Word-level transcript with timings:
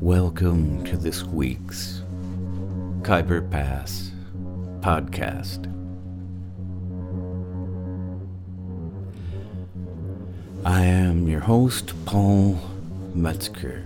Welcome 0.00 0.82
to 0.84 0.96
this 0.96 1.24
week's 1.24 2.00
Khyber 3.02 3.42
Pass 3.42 4.10
podcast. 4.80 5.66
I 10.64 10.80
am 10.84 11.28
your 11.28 11.40
host, 11.40 11.92
Paul 12.06 12.58
Metzger. 13.14 13.84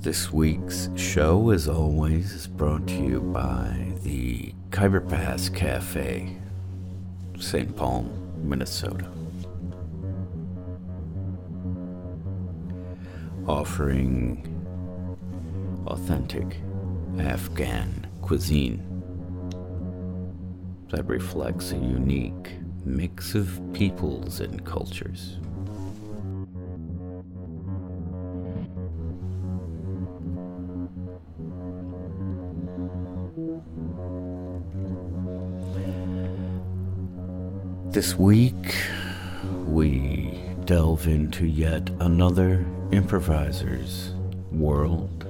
This 0.00 0.32
week's 0.32 0.88
show, 0.96 1.50
as 1.50 1.68
always, 1.68 2.32
is 2.32 2.48
brought 2.48 2.88
to 2.88 2.94
you 2.94 3.20
by 3.20 3.92
the 4.02 4.52
Khyber 4.72 5.08
Pass 5.08 5.48
Cafe, 5.48 6.36
St. 7.38 7.76
Paul, 7.76 8.10
Minnesota. 8.42 9.21
Offering 13.52 14.48
authentic 15.86 16.56
Afghan 17.18 18.06
cuisine 18.22 18.82
that 20.88 21.06
reflects 21.06 21.72
a 21.72 21.76
unique 21.76 22.52
mix 22.86 23.34
of 23.34 23.60
peoples 23.74 24.40
and 24.40 24.64
cultures. 24.64 25.36
This 37.90 38.16
week, 38.16 38.74
we 39.66 40.21
delve 40.64 41.08
into 41.08 41.46
yet 41.46 41.90
another 42.00 42.64
improviser's 42.92 44.14
world. 44.50 45.26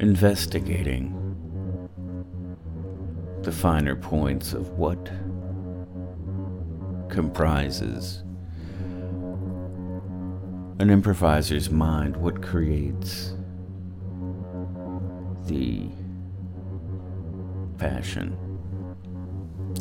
Investigating 0.00 1.12
the 3.42 3.52
finer 3.52 3.94
points 3.94 4.52
of 4.52 4.70
what 4.70 5.06
comprises 7.08 8.24
an 10.78 10.90
improviser's 10.90 11.70
mind, 11.70 12.16
what 12.16 12.42
creates 12.42 13.34
the 15.46 15.88
passion 17.78 18.36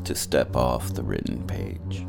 to 0.04 0.16
step 0.16 0.56
off 0.56 0.94
the 0.94 1.04
written 1.04 1.46
page. 1.48 2.06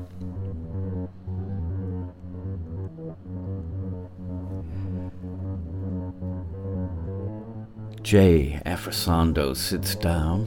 Jay 8.03 8.61
Afrisando 8.65 9.57
sits 9.57 9.97
down 9.97 10.47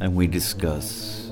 and 0.00 0.16
we 0.16 0.26
discuss 0.26 1.30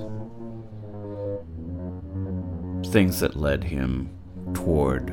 things 2.93 3.19
that 3.21 3.35
led 3.35 3.65
him 3.65 4.11
toward 4.55 5.13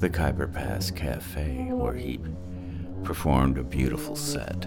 the 0.00 0.08
Khyber 0.08 0.46
Pass 0.46 0.90
Cafe, 0.90 1.68
where 1.72 1.92
he 1.92 2.18
performed 3.04 3.58
a 3.58 3.62
beautiful 3.62 4.16
set 4.16 4.66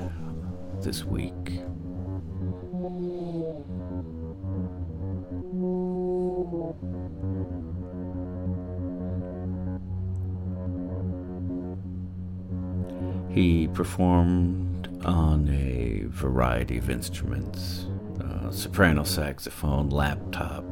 this 0.81 1.03
week. 1.03 1.61
He 13.31 13.67
performed 13.69 14.87
on 15.03 15.49
a 15.49 16.03
variety 16.09 16.77
of 16.77 16.91
instruments 16.91 17.87
uh, 18.21 18.51
soprano 18.51 19.03
saxophone, 19.03 19.89
laptop, 19.89 20.62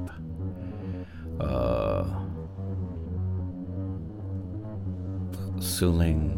Suling 5.82 6.38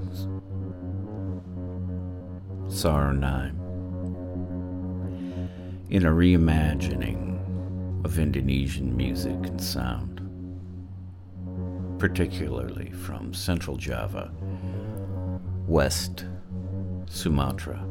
Saranime 2.70 3.60
in 5.90 6.06
a 6.06 6.10
reimagining 6.10 8.06
of 8.06 8.20
Indonesian 8.20 8.96
music 8.96 9.36
and 9.46 9.62
sound, 9.62 10.22
particularly 12.00 12.90
from 12.92 13.34
Central 13.34 13.76
Java, 13.76 14.32
West 15.68 16.24
Sumatra. 17.08 17.86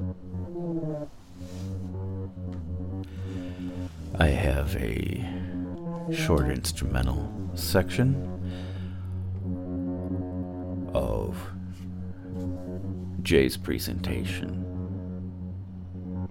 I 4.19 4.29
have 4.29 4.75
a 4.77 5.23
short 6.15 6.49
instrumental 6.49 7.31
section 7.53 8.41
Jay's 13.32 13.56
presentation, 13.56 14.50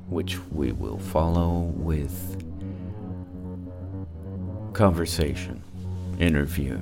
which 0.07 0.37
we 0.51 0.71
will 0.71 0.99
follow 0.99 1.61
with 1.75 2.37
conversation, 4.73 5.63
interview. 6.19 6.79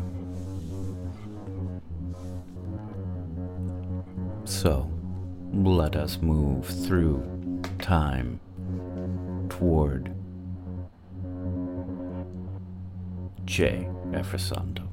So, 4.44 4.92
let 5.54 5.96
us 5.96 6.18
move 6.22 6.66
through 6.66 7.24
time 7.80 8.42
toward 9.48 10.14
Jay 13.46 13.88
Afrisando. 14.12 14.89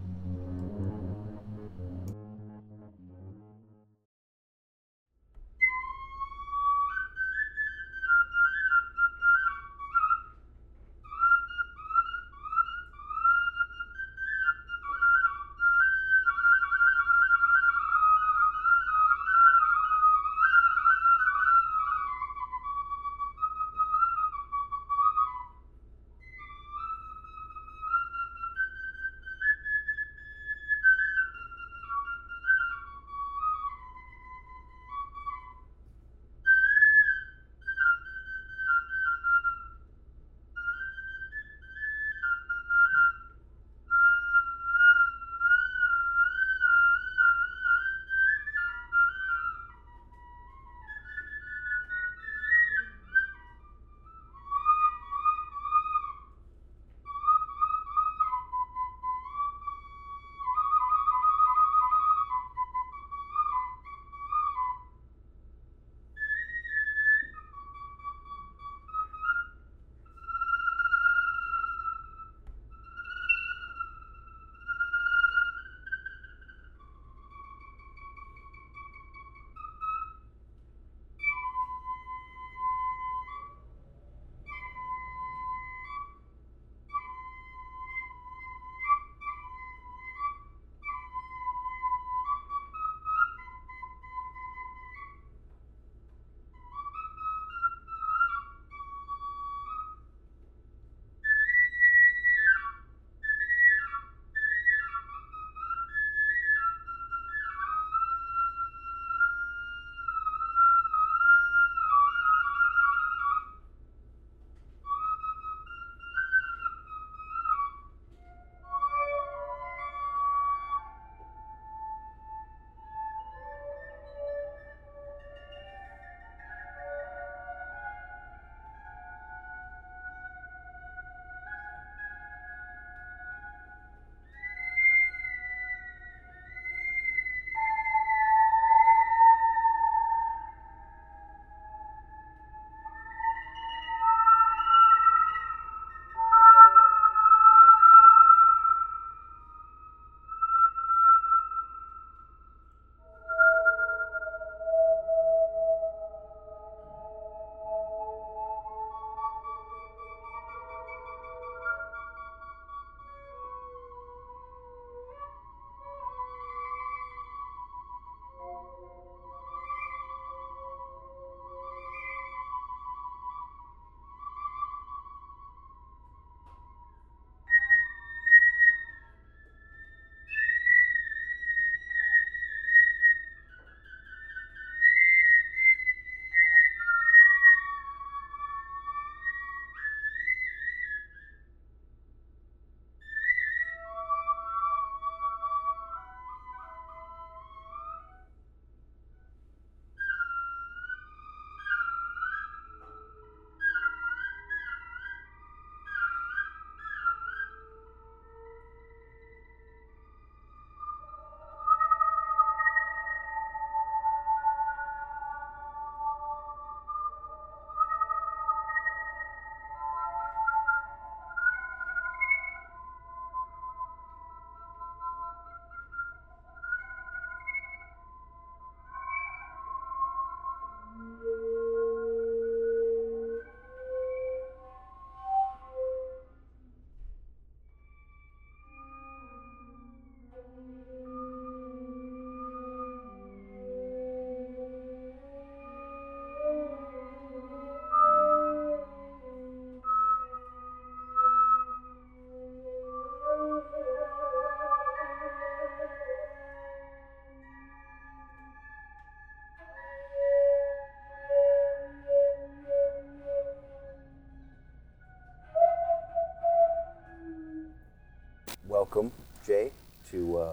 Welcome, 268.89 269.11
Jay, 269.45 269.73
to 270.13 270.39
uh, 270.39 270.53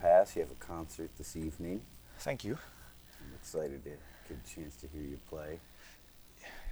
Pass. 0.00 0.34
You 0.36 0.40
have 0.40 0.50
a 0.50 0.54
concert 0.54 1.10
this 1.18 1.36
evening. 1.36 1.82
Thank 2.20 2.44
you. 2.44 2.56
I'm 3.20 3.34
excited 3.34 3.84
to 3.84 3.90
get 3.90 3.98
a 4.30 4.54
chance 4.54 4.74
to 4.76 4.86
hear 4.88 5.02
you 5.02 5.18
play. 5.28 5.58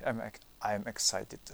I'm 0.06 0.22
I'm 0.62 0.84
excited 0.86 1.38
to. 1.44 1.52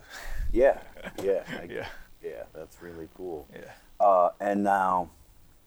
Yeah, 0.52 0.78
yeah, 1.24 1.42
I- 1.48 1.64
Yeah. 1.68 1.88
yeah. 2.22 2.44
That's 2.54 2.80
really 2.80 3.08
cool. 3.16 3.48
Yeah. 3.52 3.72
Uh, 3.98 4.30
and 4.38 4.62
now, 4.62 5.10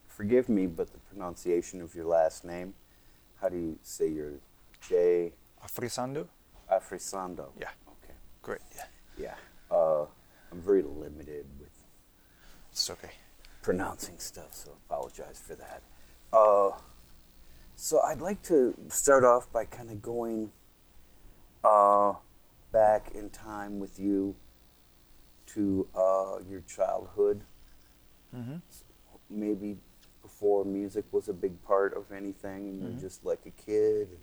forgive 0.07 0.47
me, 0.47 0.65
but 0.65 0.93
the 0.93 0.99
pronunciation 1.13 1.81
of 1.81 1.93
your 1.93 2.05
last 2.05 2.45
name, 2.45 2.73
how 3.41 3.49
do 3.49 3.57
you 3.57 3.77
say 3.83 4.07
your 4.07 4.31
Jay 4.87 5.33
Afrisando? 5.61 6.27
Afrisando? 6.71 7.49
Yeah. 7.59 7.71
Okay. 7.89 8.13
Great. 8.41 8.61
Yeah. 8.73 8.85
Yeah. 9.17 9.35
Uh, 9.69 10.05
I'm 10.53 10.62
very 10.62 10.81
limited 10.81 11.40
It's 12.81 12.89
okay. 12.89 13.11
pronouncing 13.61 14.17
stuff, 14.17 14.55
so 14.55 14.71
apologize 14.89 15.39
for 15.39 15.53
that. 15.53 15.83
Uh, 16.33 16.71
so 17.75 18.01
I'd 18.01 18.21
like 18.21 18.41
to 18.45 18.73
start 18.89 19.23
off 19.23 19.51
by 19.53 19.65
kind 19.65 19.91
of 19.91 20.01
going 20.01 20.51
uh, 21.63 22.13
back 22.71 23.11
in 23.13 23.29
time 23.29 23.79
with 23.79 24.00
you 24.00 24.35
to 25.53 25.88
uh, 25.95 26.39
your 26.50 26.61
childhood, 26.61 27.43
Mm-hmm. 28.35 28.55
maybe 29.29 29.77
before 30.23 30.65
music 30.65 31.05
was 31.11 31.29
a 31.29 31.33
big 31.33 31.61
part 31.61 31.93
of 31.95 32.11
anything, 32.11 32.67
and 32.67 32.81
you're 32.81 32.93
Mhm. 32.93 33.01
just 33.01 33.23
like 33.23 33.45
a 33.45 33.51
kid. 33.51 34.07
And 34.09 34.19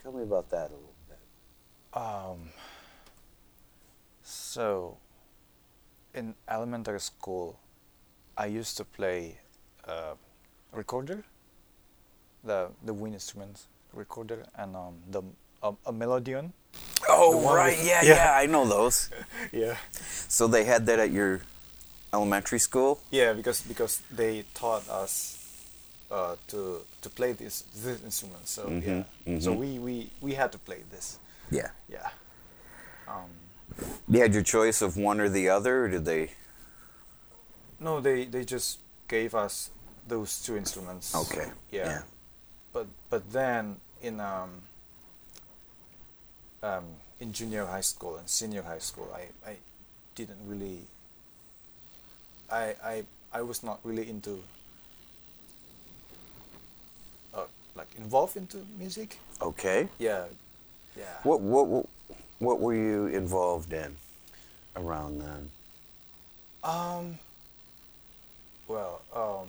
tell 0.00 0.12
me 0.12 0.22
about 0.22 0.50
that 0.50 0.70
a 0.70 0.74
little 0.74 0.94
bit. 1.08 1.18
Um, 2.00 2.50
so, 4.22 4.98
in 6.14 6.34
elementary 6.48 7.00
school, 7.00 7.58
I 8.36 8.46
used 8.46 8.76
to 8.76 8.84
play 8.84 9.38
uh, 9.86 10.14
recorder, 10.72 11.24
the 12.44 12.68
the 12.84 12.92
wind 12.94 13.14
instrument 13.14 13.66
recorder, 13.92 14.44
and 14.56 14.76
um, 14.76 14.94
the 15.10 15.22
um, 15.62 15.76
a 15.86 15.92
melodeon. 15.92 16.52
Oh, 17.08 17.40
right. 17.54 17.76
with- 17.76 17.86
yeah, 17.86 18.02
yeah. 18.02 18.14
yeah, 18.14 18.34
I 18.42 18.46
know 18.46 18.64
those. 18.66 19.10
Yeah. 19.52 19.76
So 20.28 20.46
they 20.48 20.64
had 20.64 20.86
that 20.86 20.98
at 20.98 21.10
your 21.10 21.40
elementary 22.12 22.58
school? 22.58 23.00
Yeah, 23.10 23.32
because 23.32 23.60
because 23.62 24.00
they 24.10 24.44
taught 24.54 24.88
us 24.88 25.36
uh, 26.10 26.36
to 26.48 26.80
to 27.02 27.08
play 27.10 27.32
this 27.32 27.64
this 27.82 28.02
instrument. 28.04 28.46
So 28.48 28.62
Mhm, 28.68 29.04
yeah. 29.26 29.38
So 29.40 29.52
mhm. 29.52 29.56
we, 29.58 29.78
we 29.78 30.10
we 30.20 30.34
had 30.34 30.52
to 30.52 30.58
play 30.58 30.84
this. 30.90 31.18
Yeah. 31.50 31.70
Yeah. 31.88 32.08
Um, 33.08 33.28
You 34.08 34.20
had 34.20 34.34
your 34.34 34.42
choice 34.42 34.82
of 34.82 34.96
one 34.96 35.20
or 35.20 35.28
the 35.28 35.48
other, 35.48 35.84
or 35.84 35.88
did 35.88 36.04
they? 36.04 36.30
no, 37.82 38.00
they 38.00 38.24
they 38.24 38.44
just 38.44 38.78
gave 39.08 39.34
us 39.34 39.70
those 40.06 40.40
two 40.40 40.56
instruments. 40.56 41.14
Okay. 41.14 41.50
Yeah. 41.70 41.86
Yeah. 41.86 42.02
But 42.72 42.86
but 43.10 43.30
then 43.32 43.76
in 44.00 44.20
um 44.20 44.62
um 46.62 46.84
in 47.20 47.32
junior 47.32 47.66
high 47.66 47.82
school 47.82 48.16
and 48.16 48.28
senior 48.28 48.62
high 48.62 48.78
school, 48.78 49.10
I 49.14 49.50
I 49.50 49.56
didn't 50.14 50.38
really. 50.46 50.86
I 52.50 52.74
I 52.82 53.04
I 53.32 53.42
was 53.42 53.62
not 53.62 53.80
really 53.84 54.08
into. 54.08 54.42
Uh, 57.34 57.46
like 57.74 57.88
involved 57.96 58.36
into 58.36 58.64
music. 58.78 59.18
Okay. 59.40 59.88
Yeah. 59.98 60.24
Yeah. 60.96 61.04
What 61.22 61.40
what 61.40 61.66
what, 61.66 61.86
what 62.42 62.60
were 62.60 62.74
you 62.74 63.06
involved 63.06 63.72
in 63.72 63.96
around 64.76 65.20
then? 65.20 65.50
Um. 66.64 67.18
Well, 68.66 69.00
um. 69.14 69.48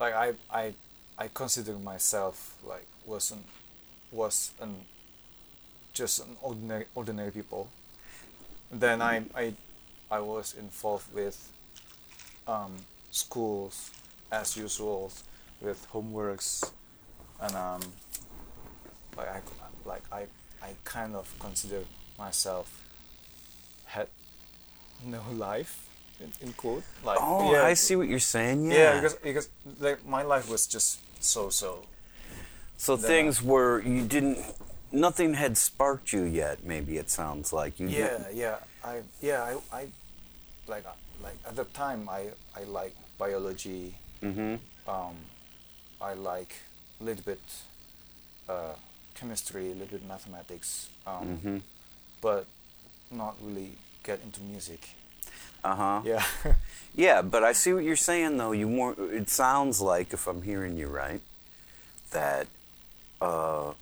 Like 0.00 0.14
I, 0.14 0.32
I, 0.52 0.74
I 1.16 1.28
consider 1.32 1.72
myself 1.78 2.56
like 2.66 2.86
wasn't, 3.06 3.46
was 4.12 4.50
an, 4.60 4.74
just 5.94 6.18
an 6.20 6.36
ordinary 6.42 6.86
ordinary 6.94 7.30
people. 7.30 7.68
Then 8.70 9.00
I, 9.00 9.22
I, 9.34 9.54
I 10.10 10.18
was 10.20 10.54
involved 10.58 11.14
with, 11.14 11.48
um, 12.46 12.72
schools 13.10 13.90
as 14.32 14.56
usual, 14.56 15.12
with 15.64 15.86
homeworks, 15.92 16.72
and 17.40 17.54
um, 17.56 17.80
like 19.16 19.28
I 19.28 19.40
like 19.84 20.02
I 20.12 20.26
I 20.62 20.74
kind 20.84 21.14
of 21.16 21.32
consider 21.40 21.80
myself 22.18 22.68
had 23.86 24.08
no 25.04 25.20
life 25.32 25.86
in, 26.20 26.32
in 26.40 26.52
quote 26.54 26.84
like 27.04 27.18
Oh, 27.20 27.52
yeah, 27.52 27.64
I 27.64 27.74
see 27.74 27.96
what 27.96 28.08
you're 28.08 28.18
saying. 28.18 28.70
Yeah. 28.70 28.76
yeah, 28.76 28.94
because 29.00 29.14
because 29.16 29.48
like 29.80 30.04
my 30.06 30.22
life 30.22 30.48
was 30.50 30.66
just 30.66 31.00
so 31.22 31.48
so 31.50 31.82
so 32.76 32.96
then, 32.96 33.06
things 33.10 33.42
were 33.42 33.80
you 33.82 34.04
didn't. 34.06 34.38
Nothing 34.92 35.34
had 35.34 35.56
sparked 35.58 36.12
you 36.12 36.22
yet. 36.22 36.62
Maybe 36.64 36.98
it 36.98 37.10
sounds 37.10 37.52
like 37.52 37.80
you. 37.80 37.88
yeah 37.88 38.08
didn't- 38.18 38.36
yeah 38.36 38.56
I 38.84 39.00
yeah 39.20 39.42
I, 39.42 39.76
I 39.76 39.86
like 40.68 40.84
like 41.22 41.36
at 41.48 41.56
the 41.56 41.64
time 41.64 42.08
I 42.08 42.28
I 42.54 42.62
like 42.64 42.94
biology 43.18 43.94
Mhm. 44.22 44.58
um 44.86 45.14
I 46.10 46.14
like 46.14 46.52
a 47.00 47.04
little 47.04 47.24
bit 47.24 47.40
uh, 48.48 48.74
chemistry 49.14 49.66
a 49.72 49.74
little 49.74 49.98
bit 49.98 50.06
mathematics 50.06 50.88
um, 51.06 51.26
Mhm. 51.38 51.60
but 52.20 52.44
not 53.10 53.34
really 53.42 53.70
get 54.02 54.18
into 54.26 54.40
music 54.42 54.80
Uh 55.64 55.74
huh. 55.82 56.00
yeah 56.04 56.24
Yeah, 56.96 57.22
but 57.22 57.42
I 57.42 57.52
see 57.54 57.72
what 57.72 57.82
you're 57.84 57.96
saying 58.10 58.36
though. 58.38 58.52
You 58.52 58.68
more. 58.68 58.94
It 59.20 59.28
sounds 59.28 59.80
like, 59.80 60.12
if 60.14 60.28
I'm 60.28 60.42
hearing 60.42 60.76
you 60.76 60.86
right, 60.86 61.20
that 62.12 62.46
uh, 63.20 63.72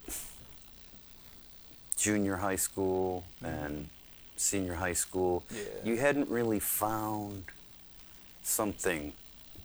junior 1.96 2.36
high 2.36 2.56
school 2.56 3.24
and 3.44 3.88
senior 4.36 4.74
high 4.76 4.94
school, 4.94 5.42
Yeah. 5.50 5.60
you 5.84 5.98
hadn't 5.98 6.28
really 6.30 6.58
found 6.60 7.44
something 8.42 9.12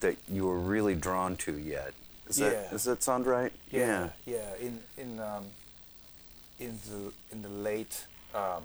that 0.02 0.18
you 0.28 0.46
were 0.46 0.60
really 0.60 0.96
drawn 0.96 1.36
to 1.38 1.54
yet. 1.58 1.94
Is 2.30 2.36
that 2.38 2.52
Yeah. 2.54 2.70
does 2.72 2.84
that 2.84 3.04
sound 3.04 3.26
right? 3.28 3.54
yeah 3.72 4.10
yeah 4.26 4.56
in 4.60 4.80
in 4.98 5.20
um 5.20 5.46
in 6.60 6.80
the 6.90 7.12
in 7.32 7.42
the 7.42 7.50
late 7.50 8.06
um, 8.34 8.64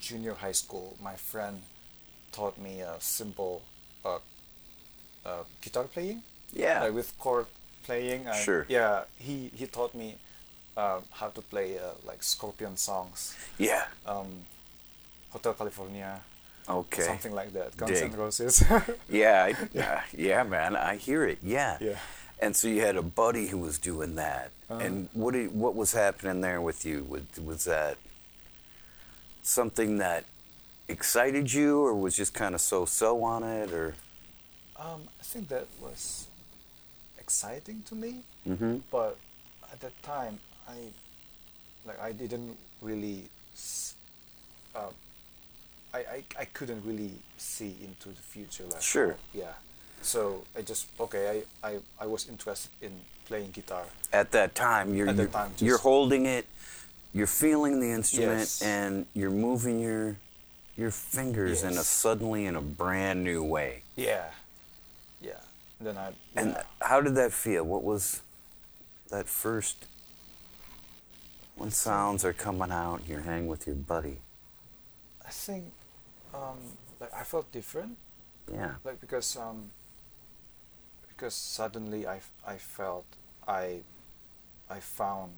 junior 0.00 0.34
high 0.34 0.52
school 0.62 0.96
my 1.02 1.16
friend 1.16 1.62
taught 2.32 2.56
me 2.58 2.80
a 2.80 2.94
simple 3.00 3.62
uh, 4.04 4.18
uh, 5.26 5.44
guitar 5.60 5.84
playing 5.84 6.22
Yeah. 6.52 6.82
like 6.84 6.94
with 6.94 7.12
chord 7.18 7.46
playing 7.84 8.26
and 8.26 8.36
Sure. 8.36 8.64
yeah 8.68 9.04
he 9.18 9.50
he 9.54 9.66
taught 9.66 9.94
me 9.94 10.16
um, 10.76 11.02
how 11.10 11.28
to 11.28 11.40
play 11.42 11.78
uh, 11.78 11.94
like 12.06 12.22
scorpion 12.22 12.76
songs 12.76 13.34
Yeah. 13.58 13.84
um, 14.06 14.44
hotel 15.30 15.52
california 15.54 16.20
Okay. 16.68 17.02
something 17.02 17.34
like 17.34 17.52
that 17.52 17.76
guns. 17.76 18.00
N' 18.00 18.12
roses 18.12 18.62
Yeah, 19.08 19.44
I, 19.48 19.54
yeah, 19.72 20.02
yeah, 20.16 20.42
man. 20.44 20.76
I 20.76 20.96
hear 20.96 21.24
it. 21.24 21.38
Yeah. 21.42 21.78
Yeah. 21.80 21.98
And 22.42 22.56
so 22.56 22.68
you 22.68 22.80
had 22.80 22.96
a 22.96 23.02
buddy 23.02 23.48
who 23.48 23.58
was 23.58 23.78
doing 23.78 24.14
that. 24.16 24.50
Uh-huh. 24.70 24.80
And 24.80 25.08
what 25.12 25.34
did, 25.34 25.54
what 25.54 25.74
was 25.74 25.92
happening 25.92 26.40
there 26.40 26.60
with 26.60 26.84
you? 26.86 27.04
Was, 27.08 27.22
was 27.44 27.64
that 27.64 27.98
something 29.42 29.98
that 29.98 30.24
excited 30.88 31.52
you, 31.52 31.80
or 31.80 31.94
was 31.94 32.16
just 32.16 32.34
kind 32.34 32.54
of 32.54 32.60
so-so 32.60 33.22
on 33.22 33.42
it, 33.42 33.72
or? 33.72 33.94
Um, 34.76 35.02
I 35.20 35.22
think 35.22 35.48
that 35.48 35.66
was 35.80 36.26
exciting 37.18 37.82
to 37.86 37.94
me, 37.94 38.22
Mm-hmm. 38.48 38.78
but 38.90 39.16
at 39.70 39.80
that 39.80 40.02
time, 40.02 40.40
I 40.68 40.76
like 41.86 42.00
I 42.00 42.12
didn't 42.12 42.56
really, 42.80 43.28
uh, 44.74 44.88
I, 45.92 45.98
I 45.98 46.24
I 46.38 46.44
couldn't 46.46 46.82
really 46.86 47.12
see 47.36 47.76
into 47.84 48.08
the 48.08 48.22
future. 48.22 48.64
Like 48.72 48.80
Sure. 48.80 49.16
yeah. 49.34 49.52
So 50.02 50.44
I 50.56 50.62
just 50.62 50.86
okay. 50.98 51.42
I, 51.62 51.68
I, 51.68 51.78
I 52.00 52.06
was 52.06 52.28
interested 52.28 52.70
in 52.80 52.92
playing 53.26 53.50
guitar. 53.52 53.84
At 54.12 54.30
that 54.32 54.54
time, 54.54 54.94
you're 54.94 55.08
At 55.08 55.16
that 55.16 55.22
you're, 55.22 55.30
time, 55.32 55.52
you're 55.58 55.78
holding 55.78 56.26
it, 56.26 56.46
you're 57.12 57.26
feeling 57.26 57.80
the 57.80 57.90
instrument, 57.90 58.40
Yes. 58.40 58.62
and 58.62 59.06
you're 59.14 59.30
moving 59.30 59.80
your 59.80 60.16
your 60.76 60.90
fingers 60.90 61.62
in 61.62 61.76
a 61.76 61.84
suddenly 61.84 62.46
in 62.46 62.56
a 62.56 62.60
brand 62.62 63.22
new 63.22 63.42
way. 63.44 63.82
Yeah. 63.96 64.30
Yeah. 65.20 65.32
Then 65.80 65.96
I 65.98 66.12
And 66.34 66.56
how 66.80 67.00
did 67.02 67.14
that 67.16 67.32
feel? 67.32 67.64
What 67.64 67.82
was 67.84 68.22
that 69.10 69.28
first? 69.28 69.86
When 71.56 71.70
sounds 71.70 72.24
are 72.24 72.32
coming 72.32 72.70
out, 72.72 73.02
you're 73.06 73.20
hanging 73.20 73.46
with 73.48 73.66
your 73.66 73.76
buddy. 73.76 74.18
I 75.26 75.28
think 75.30 75.64
um, 76.32 76.56
like 76.98 77.12
I 77.12 77.22
felt 77.22 77.52
different. 77.52 77.96
Yeah. 78.50 78.74
like 78.82 79.00
because 79.00 79.36
um 79.36 79.70
because 81.20 81.34
suddenly 81.34 82.06
I, 82.06 82.20
I 82.46 82.56
felt 82.56 83.04
I 83.46 83.80
I 84.70 84.80
found 84.80 85.32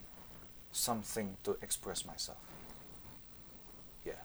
something 0.72 1.36
to 1.44 1.56
express 1.62 2.04
myself 2.06 2.38
Yeah. 4.06 4.20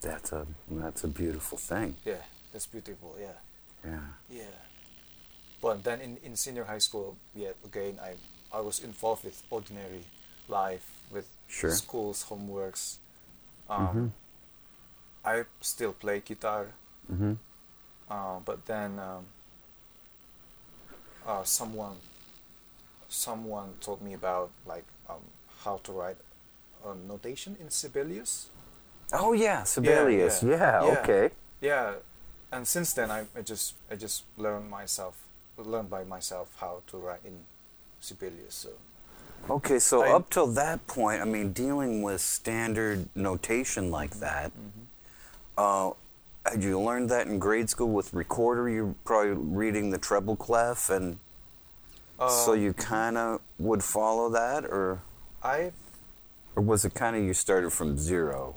That's 0.00 0.32
a 0.32 0.46
that's 0.70 1.04
a 1.04 1.08
beautiful 1.08 1.58
thing. 1.58 1.96
Yeah, 2.04 2.22
that's 2.52 2.66
beautiful. 2.66 3.16
Yeah, 3.20 3.38
Yeah. 3.84 4.00
yeah. 4.30 4.54
But 5.60 5.82
then 5.84 6.00
in, 6.00 6.18
in 6.22 6.36
senior 6.36 6.64
high 6.64 6.78
school, 6.80 7.16
yeah, 7.34 7.52
again, 7.64 7.98
I 8.02 8.16
I 8.56 8.60
was 8.60 8.80
involved 8.80 9.24
with 9.24 9.42
ordinary 9.50 10.04
life, 10.48 10.86
with 11.10 11.26
Sure. 11.48 11.70
schools, 11.70 12.26
homeworks. 12.30 12.98
Um, 13.68 14.12
I 15.24 15.44
still 15.60 15.92
play 15.92 16.20
guitar, 16.20 16.66
Mm-hmm. 17.12 17.34
uh, 18.10 18.40
but 18.44 18.66
then 18.66 18.98
um, 18.98 19.26
uh, 21.26 21.42
someone 21.44 21.96
someone 23.08 23.74
told 23.80 24.02
me 24.02 24.14
about 24.14 24.50
like 24.66 24.84
um, 25.08 25.16
how 25.64 25.78
to 25.84 25.92
write 25.92 26.16
a 26.84 26.94
notation 27.08 27.56
in 27.60 27.70
Sibelius. 27.70 28.48
Oh 29.12 29.32
yeah, 29.32 29.62
Sibelius. 29.62 30.42
yeah. 30.42 30.50
Yeah. 30.50 30.84
Yeah. 30.84 30.98
Okay. 31.00 31.30
Yeah, 31.60 31.92
and 32.52 32.66
since 32.66 32.92
then 32.92 33.10
I, 33.10 33.24
I 33.36 33.42
just 33.42 33.74
I 33.90 33.94
just 33.96 34.24
learned 34.36 34.68
myself 34.70 35.16
learned 35.56 35.88
by 35.90 36.04
myself 36.04 36.56
how 36.58 36.82
to 36.88 36.96
write 36.98 37.20
in 37.24 37.36
Sibelius. 38.00 38.54
So 38.54 38.70
Okay. 39.50 39.78
So 39.78 40.02
I- 40.02 40.12
up 40.12 40.30
till 40.30 40.46
that 40.48 40.86
point, 40.86 41.20
I 41.22 41.24
mean, 41.24 41.52
dealing 41.52 42.02
with 42.02 42.20
standard 42.20 43.08
notation 43.14 43.90
like 43.90 44.18
that, 44.20 44.52
uh, 45.56 45.90
had 46.50 46.62
you 46.62 46.80
learned 46.80 47.08
that 47.10 47.26
in 47.26 47.38
grade 47.38 47.70
school 47.70 47.88
with 47.90 48.12
recorder? 48.12 48.68
You're 48.68 48.94
probably 49.04 49.32
reading 49.32 49.90
the 49.90 49.98
treble 49.98 50.36
clef, 50.36 50.90
and 50.90 51.18
so 52.18 52.52
Uh, 52.52 52.54
you 52.54 52.72
kind 52.72 53.16
of 53.16 53.40
would 53.58 53.82
follow 53.82 54.28
that, 54.30 54.64
or 54.64 55.00
I 55.42 55.72
or 56.56 56.62
was 56.62 56.84
it 56.84 56.94
kind 56.94 57.16
of 57.16 57.22
you 57.22 57.34
started 57.34 57.70
from 57.72 57.98
zero? 57.98 58.56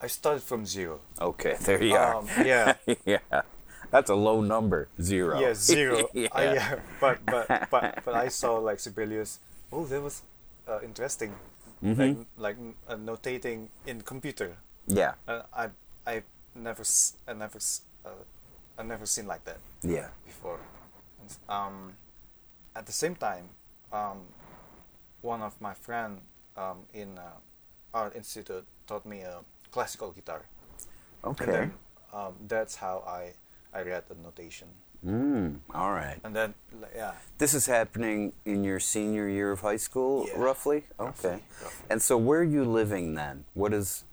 I 0.00 0.06
started 0.08 0.42
from 0.42 0.66
zero. 0.66 1.00
Okay, 1.20 1.56
there 1.60 1.82
you 1.82 1.94
are. 1.94 2.16
Um, 2.16 2.28
yeah. 2.44 2.74
yeah, 3.06 3.18
that's 3.90 4.10
a 4.10 4.14
low 4.14 4.40
number, 4.40 4.88
zero. 5.00 5.40
Yeah, 5.40 5.54
zero. 5.54 6.08
yeah. 6.14 6.28
I, 6.32 6.44
yeah. 6.54 6.78
But 7.00 7.24
but 7.26 7.46
but 7.70 8.04
but 8.04 8.14
I 8.14 8.28
saw 8.28 8.58
like 8.58 8.80
Sibelius. 8.80 9.38
Oh, 9.72 9.84
that 9.86 10.02
was 10.02 10.22
uh, 10.68 10.80
interesting. 10.82 11.32
Mm-hmm. 11.84 12.00
Like 12.00 12.16
like 12.36 12.56
uh, 12.88 12.96
notating 12.96 13.68
in 13.86 14.02
computer. 14.02 14.56
yeah, 14.86 15.14
Uh, 15.28 15.42
I 15.56 15.68
I 16.06 16.22
never 16.54 16.84
I 17.28 17.32
never 17.32 17.58
uh, 18.04 18.08
I 18.78 18.82
never 18.82 19.06
seen 19.06 19.26
like 19.26 19.44
that 19.44 19.58
yeah. 19.82 20.08
before. 20.24 20.58
Um, 21.48 21.94
at 22.74 22.86
the 22.86 22.92
same 22.92 23.14
time, 23.14 23.48
um, 23.92 24.20
one 25.20 25.42
of 25.42 25.60
my 25.60 25.74
friend 25.74 26.20
um, 26.56 26.78
in 26.94 27.18
uh, 27.18 27.22
art 27.94 28.16
institute 28.16 28.64
taught 28.86 29.04
me 29.06 29.20
a 29.20 29.40
classical 29.70 30.10
guitar. 30.12 30.46
Okay. 31.24 31.44
And 31.44 31.52
then 31.52 31.72
um, 32.12 32.34
that's 32.48 32.76
how 32.76 33.04
I 33.06 33.34
I 33.72 33.82
read 33.82 34.04
the 34.08 34.14
notation. 34.22 34.68
Mm, 35.06 35.60
all 35.74 35.92
right. 35.92 36.18
And 36.24 36.34
then 36.36 36.54
yeah, 36.94 37.12
This 37.38 37.54
is 37.54 37.66
happening 37.66 38.32
in 38.44 38.64
your 38.64 38.80
senior 38.80 39.28
year 39.28 39.50
of 39.52 39.60
high 39.60 39.78
school, 39.78 40.26
Yeah, 40.26 40.34
roughly? 40.36 40.84
roughly, 40.98 41.30
Okay. 41.30 41.42
roughly. 41.62 41.86
And 41.88 42.02
so 42.02 42.18
where 42.18 42.40
are 42.40 42.44
you 42.44 42.64
living 42.64 43.14
then? 43.14 43.44
What 43.54 43.72
is, 43.72 44.04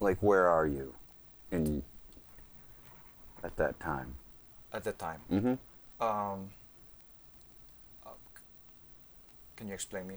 like, 0.00 0.18
where 0.20 0.46
are 0.48 0.66
you 0.66 0.94
in, 1.52 1.84
at 3.44 3.56
that 3.56 3.78
time? 3.78 4.16
at 4.72 4.84
that 4.84 4.98
time. 4.98 5.20
Mm-hmm. 5.30 6.02
Um, 6.02 6.50
can 9.56 9.68
you 9.68 9.74
explain 9.74 10.06
me? 10.06 10.16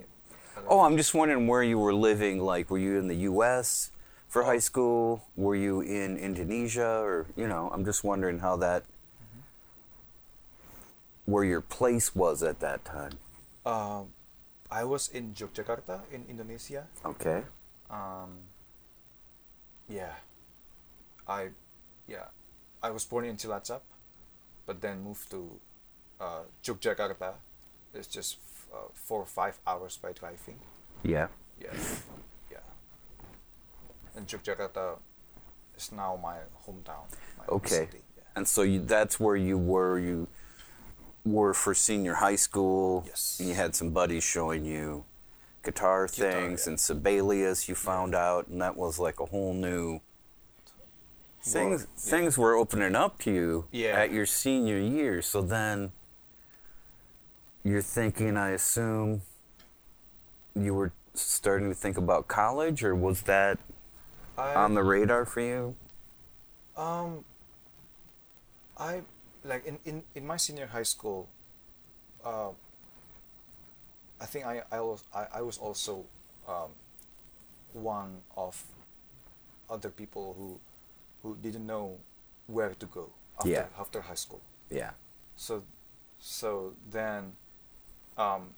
Oh. 0.68 0.80
I'm 0.80 0.96
just 0.96 1.12
wondering 1.12 1.46
where 1.46 1.62
you 1.62 1.78
were 1.78 1.94
living. 1.94 2.40
Like, 2.40 2.70
were 2.70 2.78
you 2.78 2.98
in 2.98 3.08
the 3.08 3.28
U.S. 3.30 3.90
for 4.28 4.44
high 4.44 4.58
school? 4.58 5.22
Were 5.36 5.54
you 5.54 5.82
in 5.82 6.16
Indonesia? 6.16 6.86
Or, 6.86 7.26
you 7.36 7.46
know, 7.46 7.70
I'm 7.72 7.84
just 7.84 8.02
wondering 8.02 8.38
how 8.38 8.56
that, 8.56 8.84
where 11.26 11.44
your 11.44 11.60
place 11.60 12.16
was 12.16 12.42
at 12.42 12.60
that 12.60 12.84
time. 12.84 13.12
Um, 13.66 14.08
I 14.70 14.84
was 14.84 15.08
in 15.08 15.34
Yogyakarta 15.34 16.00
in 16.10 16.24
Indonesia. 16.28 16.86
Okay. 17.04 17.42
Um, 17.90 18.48
yeah, 19.88 20.14
I 21.28 21.48
yeah, 22.08 22.26
I 22.82 22.90
was 22.90 23.04
born 23.04 23.24
in 23.24 23.36
Cilacap, 23.36 23.80
but 24.66 24.80
then 24.80 25.02
moved 25.02 25.30
to 25.30 25.50
uh, 26.20 26.42
Yogyakarta. 26.62 27.34
It's 27.94 28.06
just 28.06 28.38
f- 28.38 28.66
uh, 28.72 28.76
four 28.94 29.20
or 29.20 29.26
five 29.26 29.58
hours 29.66 29.96
by 29.96 30.12
driving. 30.12 30.58
Yeah. 31.02 31.28
Yes. 31.60 32.02
yeah. 32.50 32.58
And 34.14 34.26
Yogyakarta 34.26 34.96
is 35.76 35.92
now 35.92 36.18
my 36.22 36.36
hometown. 36.66 37.06
My 37.38 37.44
Okay. 37.48 37.68
city. 37.86 38.02
Yeah. 38.16 38.22
And 38.36 38.46
so 38.48 38.62
you, 38.62 38.80
that's 38.80 39.18
where 39.20 39.36
you 39.36 39.58
were. 39.58 39.98
You 39.98 40.28
were 41.24 41.54
for 41.54 41.74
senior 41.74 42.14
high 42.14 42.36
school. 42.36 43.04
Yes. 43.06 43.36
And 43.40 43.48
you 43.48 43.54
had 43.54 43.74
some 43.74 43.90
buddies 43.90 44.24
showing 44.24 44.64
you 44.64 45.04
guitar, 45.62 46.06
Guitar, 46.06 46.30
things 46.30 46.66
yeah. 46.66 46.70
and 46.70 46.80
Sibelius. 46.80 47.68
You 47.68 47.74
found 47.74 48.14
out, 48.14 48.46
and 48.48 48.60
that 48.62 48.76
was 48.76 48.98
like 48.98 49.18
a 49.20 49.26
whole 49.26 49.52
new. 49.54 50.00
Things 51.46 51.86
yeah. 51.86 52.10
things 52.10 52.36
were 52.36 52.54
opening 52.56 52.96
up 52.96 53.18
to 53.20 53.30
you 53.30 53.64
Yeah. 53.70 53.94
at 53.94 54.10
your 54.10 54.26
senior 54.26 54.80
year. 54.80 55.22
So 55.22 55.42
then 55.42 55.92
you're 57.62 57.82
thinking, 57.82 58.36
I 58.36 58.50
assume, 58.50 59.22
you 60.56 60.74
were 60.74 60.92
starting 61.14 61.68
to 61.68 61.74
think 61.74 61.96
about 61.96 62.26
college, 62.26 62.82
or 62.82 62.94
was 62.96 63.22
that 63.22 63.58
I, 64.36 64.54
on 64.54 64.74
the 64.74 64.82
radar 64.82 65.24
for 65.24 65.40
you? 65.40 65.76
Um, 66.76 67.24
I 68.76 69.02
like 69.44 69.64
in, 69.66 69.78
in, 69.84 70.02
in 70.16 70.26
my 70.26 70.36
senior 70.36 70.66
high 70.66 70.82
school. 70.82 71.28
Uh, 72.24 72.50
I 74.20 74.26
think 74.26 74.46
I 74.46 74.62
I 74.72 74.80
was 74.80 75.04
I, 75.14 75.26
I 75.36 75.42
was 75.42 75.58
also 75.58 76.06
um, 76.48 76.70
one 77.72 78.22
of 78.36 78.64
other 79.70 79.90
people 79.90 80.34
who 80.38 80.58
who 81.26 81.36
didn't 81.42 81.66
know 81.66 81.98
where 82.46 82.74
to 82.78 82.86
go 82.86 83.10
after 83.38 83.50
Yeah. 83.50 83.66
after 83.82 84.00
high 84.00 84.18
school. 84.24 84.40
Yeah. 84.70 84.90
So 85.36 85.62
so 86.18 86.74
then 86.90 87.32
um, 88.16 88.54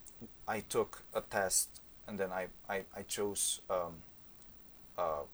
I 0.46 0.60
took 0.68 1.02
a 1.14 1.20
test 1.20 1.80
and 2.06 2.18
then 2.20 2.30
I 2.32 2.48
I, 2.68 2.84
I 3.00 3.02
chose 3.16 3.60
um, 3.70 3.94
uh, 4.98 5.24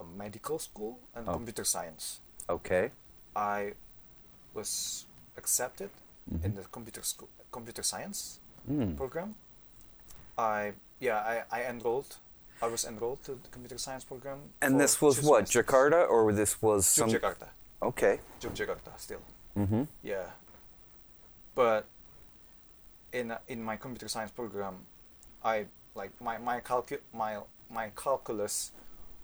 a 0.00 0.04
medical 0.18 0.58
school 0.58 0.98
and 1.14 1.28
Oh. 1.28 1.32
computer 1.32 1.64
science. 1.64 2.20
Okay. 2.48 2.90
I 3.36 3.74
was 4.54 5.06
accepted 5.36 5.90
in 6.44 6.54
the 6.54 6.62
computer 6.70 7.02
school 7.02 7.28
computer 7.50 7.82
science 7.82 8.40
Mm. 8.70 8.96
program. 8.96 9.34
I 10.38 10.72
yeah 11.00 11.18
I, 11.32 11.34
I 11.58 11.64
enrolled. 11.68 12.16
I 12.62 12.66
was 12.66 12.84
enrolled 12.84 13.22
to 13.24 13.32
the 13.32 13.48
computer 13.50 13.78
science 13.78 14.04
program. 14.04 14.38
And 14.62 14.80
this 14.80 15.00
was 15.00 15.20
what. 15.22 15.44
Jakarta, 15.46 16.08
or 16.08 16.32
this 16.32 16.60
was 16.62 16.86
some? 16.86 17.10
Yogyakarta. 17.10 17.48
Okay. 17.82 18.20
Jakarta 18.40 18.92
still. 18.96 19.20
Mm-hmm. 19.56 19.82
Yeah. 20.02 20.26
But 21.54 21.86
in 23.12 23.34
in 23.48 23.62
my 23.62 23.76
computer 23.76 24.08
science 24.08 24.30
program, 24.32 24.74
I 25.44 25.66
like 25.94 26.10
my 26.20 26.38
my 26.38 26.60
calcu- 26.60 27.00
my 27.12 27.38
my 27.70 27.90
calculus 27.94 28.72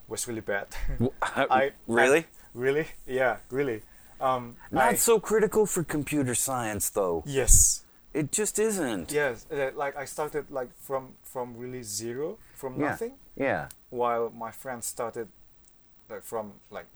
was 0.09 0.27
really 0.29 0.41
bad. 0.43 0.67
I 1.23 1.73
really? 1.87 2.19
I- 2.21 2.25
really? 2.55 2.87
Yeah, 3.07 3.37
really. 3.51 3.83
Um, 4.21 4.57
Not 4.71 4.93
I- 4.93 4.97
so 4.97 5.19
critical 5.19 5.67
for 5.67 5.83
computer 5.83 6.35
science, 6.35 6.91
though. 6.91 7.23
Yes. 7.27 7.85
It 8.13 8.33
just 8.33 8.59
isn't. 8.59 9.13
Yes. 9.13 9.47
uh, 9.53 9.71
like 9.77 9.97
I 9.97 10.05
started 10.05 10.51
like 10.51 10.69
from 10.81 11.15
from 11.23 11.57
really 11.57 11.83
zero, 11.83 12.39
from 12.61 12.73
Yeah. 12.81 12.91
nothing, 12.91 13.15
Yeah. 13.37 13.69
while 13.91 14.31
my 14.31 14.53
friends 14.53 14.87
started 14.87 15.29
like 16.11 16.23
from 16.23 16.53
like 16.71 16.87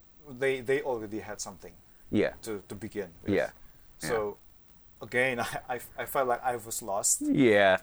they 0.40 0.60
they 0.62 0.82
already 0.82 1.20
had 1.20 1.40
something 1.40 1.74
Yeah. 2.10 2.34
to 2.42 2.62
to 2.68 2.74
begin. 2.74 3.10
With. 3.22 3.32
Yeah. 3.34 3.50
So 3.98 4.36
again, 5.00 5.40
I, 5.48 5.74
I 5.74 5.80
I 6.02 6.04
felt 6.06 6.28
like 6.28 6.42
I 6.52 6.56
was 6.56 6.82
lost. 6.82 7.22
Yeah. 7.22 7.78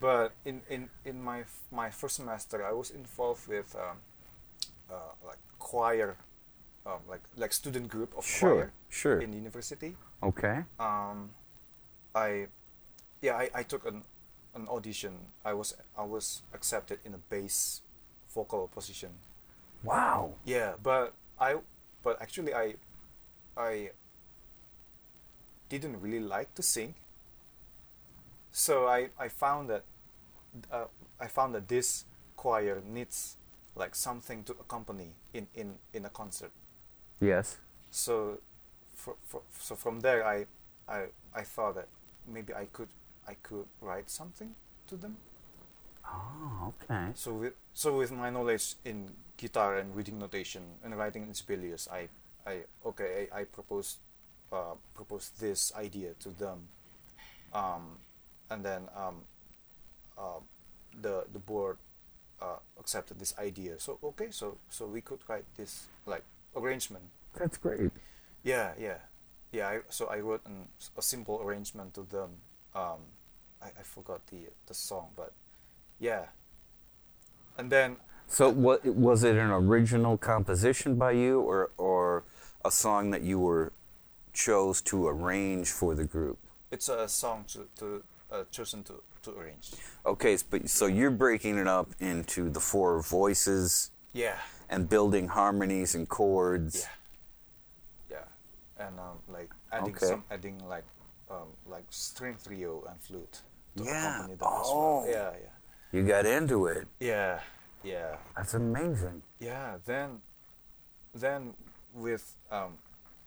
But 0.00 0.32
in, 0.44 0.62
in, 0.70 0.90
in 1.04 1.16
my 1.24 1.44
my 1.70 1.90
first 1.90 2.16
semester, 2.16 2.58
I 2.70 2.72
was 2.72 2.90
involved 2.90 3.48
with 3.48 3.74
um, 3.74 3.96
uh, 4.90 5.12
like 5.26 5.38
choir, 5.58 6.16
um, 6.86 7.00
like 7.10 7.22
like 7.36 7.52
student 7.52 7.88
group 7.88 8.14
of 8.16 8.24
Sure. 8.24 8.54
choir 8.54 8.72
Sure. 8.88 9.20
in 9.20 9.32
university. 9.32 9.96
Okay. 10.22 10.64
Um, 10.78 11.30
I 12.14 12.46
yeah 13.22 13.36
I, 13.42 13.50
I 13.60 13.62
took 13.64 13.84
an 13.86 14.02
an 14.58 14.68
audition. 14.68 15.14
I 15.44 15.54
was 15.54 15.74
I 15.96 16.04
was 16.04 16.42
accepted 16.52 17.00
in 17.04 17.14
a 17.14 17.18
bass 17.18 17.82
vocal 18.34 18.68
position. 18.68 19.10
Wow. 19.82 20.34
Yeah, 20.44 20.74
but 20.82 21.14
I 21.40 21.56
but 22.02 22.20
actually 22.20 22.54
I 22.54 22.74
I 23.56 23.90
didn't 25.68 26.00
really 26.00 26.20
like 26.20 26.54
to 26.54 26.62
sing. 26.62 26.94
So 28.52 28.88
I, 28.88 29.10
I 29.18 29.28
found 29.28 29.70
that 29.70 29.84
uh, 30.72 30.86
I 31.20 31.26
found 31.28 31.54
that 31.54 31.68
this 31.68 32.04
choir 32.36 32.82
needs 32.84 33.36
like 33.76 33.94
something 33.94 34.42
to 34.44 34.52
accompany 34.52 35.14
in 35.32 35.46
in 35.54 35.74
in 35.92 36.04
a 36.04 36.10
concert. 36.10 36.50
Yes. 37.20 37.58
So, 37.90 38.38
for, 38.94 39.16
for, 39.24 39.42
so 39.58 39.74
from 39.74 40.00
there, 40.00 40.24
I, 40.26 40.46
I 40.88 41.06
I 41.34 41.42
thought 41.42 41.74
that 41.76 41.88
maybe 42.26 42.54
I 42.54 42.66
could 42.66 42.88
I 43.28 43.34
could 43.42 43.66
write 43.80 44.08
something 44.08 44.54
to 44.88 44.96
them. 44.96 45.16
Oh, 46.08 46.72
okay. 46.72 47.12
So 47.14 47.34
with 47.34 47.54
so 47.74 47.98
with 47.98 48.10
my 48.10 48.30
knowledge 48.30 48.76
in 48.84 49.12
guitar 49.36 49.76
and 49.76 49.94
reading 49.94 50.18
notation 50.18 50.62
and 50.82 50.96
writing 50.96 51.22
in 51.22 51.34
Sibelius, 51.34 51.88
I 51.92 52.08
I 52.46 52.64
okay 52.86 53.28
I, 53.30 53.40
I 53.40 53.44
proposed 53.44 53.98
uh, 54.50 54.80
proposed 54.94 55.40
this 55.40 55.72
idea 55.76 56.14
to 56.20 56.30
them, 56.30 56.68
um, 57.52 58.00
and 58.48 58.64
then 58.64 58.88
um, 58.96 59.28
uh, 60.16 60.40
the 60.96 61.26
the 61.32 61.38
board 61.38 61.76
uh, 62.40 62.56
accepted 62.80 63.18
this 63.20 63.34
idea. 63.38 63.78
So 63.78 63.98
okay, 64.02 64.30
so 64.30 64.56
so 64.70 64.86
we 64.86 65.02
could 65.02 65.20
write 65.28 65.44
this 65.56 65.88
like 66.06 66.24
arrangement. 66.56 67.04
That's 67.36 67.58
great. 67.58 67.92
Yeah, 68.42 68.72
yeah, 68.80 69.04
yeah. 69.52 69.68
I, 69.68 69.80
so 69.90 70.06
I 70.06 70.20
wrote 70.20 70.40
an, 70.46 70.68
a 70.96 71.02
simple 71.02 71.42
arrangement 71.44 71.92
to 71.94 72.02
them. 72.02 72.40
Um, 72.74 73.17
I, 73.62 73.66
I 73.80 73.82
forgot 73.82 74.26
the 74.28 74.48
the 74.66 74.74
song, 74.74 75.10
but 75.16 75.32
yeah. 76.00 76.26
And 77.58 77.70
then 77.70 77.96
So, 78.28 78.48
what 78.50 78.84
was 78.86 79.24
it 79.24 79.36
an 79.36 79.50
original 79.50 80.16
composition 80.18 80.96
by 80.96 81.12
you, 81.12 81.40
or 81.40 81.70
or 81.76 82.24
a 82.64 82.70
song 82.70 83.10
that 83.10 83.22
you 83.22 83.38
were 83.40 83.72
chose 84.32 84.82
to 84.82 85.08
arrange 85.08 85.70
for 85.70 85.94
the 85.94 86.04
group? 86.04 86.38
it's 86.70 86.88
a 86.88 87.08
song 87.08 87.44
to, 87.48 87.68
to 87.78 88.02
uh, 88.30 88.44
chosen 88.50 88.82
to, 88.84 89.02
to 89.22 89.30
arrange. 89.38 89.72
Okay, 90.06 90.36
but 90.50 90.68
so 90.70 90.86
you're 90.86 91.10
breaking 91.10 91.58
it 91.58 91.66
up 91.68 91.90
into 92.00 92.50
the 92.50 92.60
four 92.60 93.02
voices 93.02 93.90
Yeah, 94.12 94.38
and 94.68 94.88
building 94.88 95.28
harmonies 95.28 95.94
and 95.94 96.08
chords. 96.08 96.88
yeah, 98.10 98.16
yeah, 98.78 98.86
and 98.86 98.98
um, 98.98 99.18
like 99.28 99.50
adding 99.72 99.94
Okay. 99.94 100.06
some 100.06 100.24
adding 100.30 100.58
like 100.68 100.84
um, 101.30 101.48
like 101.66 101.84
string 101.90 102.36
trio 102.42 102.84
and 102.88 103.00
flute 103.00 103.42
to 103.78 103.84
Yeah. 103.84 104.14
accompany 104.14 104.34
them 104.36 104.48
as 104.48 104.66
Oh. 104.68 105.00
well. 105.00 105.08
Yeah, 105.08 105.30
yeah, 105.42 105.54
You 105.92 106.06
got 106.06 106.26
into 106.26 106.66
it. 106.66 106.86
yeah, 107.00 107.40
yeah, 107.82 108.16
That's 108.36 108.54
amazing. 108.54 109.22
yeah. 109.38 109.78
Then, 109.84 110.20
then 111.14 111.54
with 111.94 112.36
um, 112.50 112.78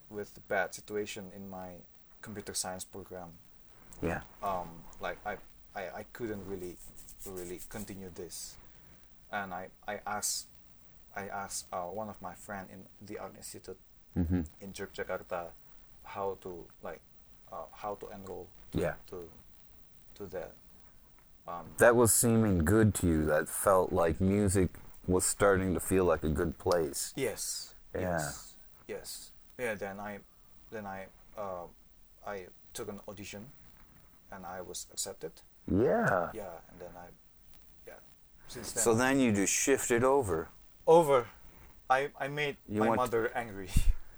with 0.10 0.34
the 0.36 0.42
bad 0.42 0.74
situation 0.74 1.32
in 1.36 1.50
my 1.50 1.70
computer 2.22 2.54
science 2.54 2.84
program, 2.86 3.32
Yeah. 4.02 4.22
um, 4.44 4.68
like 5.00 5.18
I, 5.26 5.38
I, 5.76 5.84
I 6.02 6.04
couldn't 6.14 6.46
really 6.48 6.76
really 7.26 7.60
continue 7.70 8.10
this 8.10 8.56
and 9.32 9.54
I, 9.54 9.70
I 9.88 10.00
asked 10.06 10.48
I 11.16 11.28
asked 11.28 11.66
uh, 11.72 11.86
one 11.86 12.10
of 12.10 12.20
my 12.22 12.34
friend 12.34 12.68
in 12.72 12.84
the 13.06 13.20
art 13.20 13.34
institute 13.38 13.78
Mm-hmm. 14.18 14.42
in 14.60 14.74
Yogyakarta 14.74 15.48
how 16.04 16.36
to 16.42 16.66
like 16.84 17.00
uh, 17.52 17.64
how 17.72 17.96
to 17.96 18.10
enroll 18.10 18.48
Yeah. 18.74 18.96
to 19.08 19.30
to 20.22 20.28
that 20.38 20.54
um, 21.48 21.66
That 21.78 21.96
was 21.96 22.14
seeming 22.14 22.64
good 22.66 22.94
to 22.96 23.08
you. 23.08 23.26
That 23.26 23.50
felt 23.50 23.92
like 23.92 24.22
music 24.22 24.70
was 25.08 25.26
starting 25.26 25.74
to 25.74 25.80
feel 25.80 26.06
like 26.06 26.24
a 26.24 26.30
good 26.30 26.58
place. 26.58 27.14
yes 27.16 27.74
Yeah. 27.96 28.02
yes 28.18 28.54
yes 28.88 29.32
yeah 29.60 29.74
then 29.76 30.00
I 30.00 30.20
then 30.72 30.86
I 30.86 31.08
uh, 31.38 31.66
I 32.26 32.48
took 32.74 32.88
an 32.90 33.00
audition 33.08 33.48
and 34.32 34.46
I 34.46 34.62
was 34.62 34.88
accepted 34.94 35.32
Yeah. 35.68 36.30
yeah 36.34 36.62
and 36.70 36.78
then 36.80 36.94
I 36.96 37.08
yeah 37.88 38.00
since 38.48 38.72
then 38.74 38.84
So 38.84 38.94
then 38.96 39.20
you 39.20 39.32
just 39.34 39.54
shifted 39.54 40.04
over. 40.04 40.48
over. 40.88 41.26
I, 41.90 42.10
I 42.20 42.28
made 42.30 42.56
You 42.70 42.80
my 42.86 42.96
mother 42.96 43.32
angry 43.36 43.68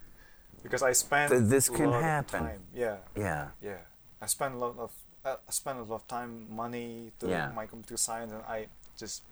because 0.64 0.84
I 0.84 0.94
spent 0.94 1.32
Th- 1.32 1.42
this 1.50 1.70
can 1.70 1.90
happen. 1.92 2.40
time. 2.40 2.62
Yeah, 2.76 2.98
Yeah. 3.18 3.48
yeah. 3.62 3.82
I 4.22 4.28
spent 4.28 4.54
a 4.54 4.58
lot 4.58 4.78
of 4.78 4.92
I 5.26 5.38
spent 5.50 5.80
a 5.80 5.84
lot 5.84 5.96
of 5.96 6.08
time, 6.08 6.48
money 6.54 7.12
to 7.20 7.28
Yeah. 7.28 7.52
my 7.56 7.66
computer 7.66 7.98
science, 7.98 8.32
and 8.34 8.42
I 8.44 8.68
just 8.98 9.24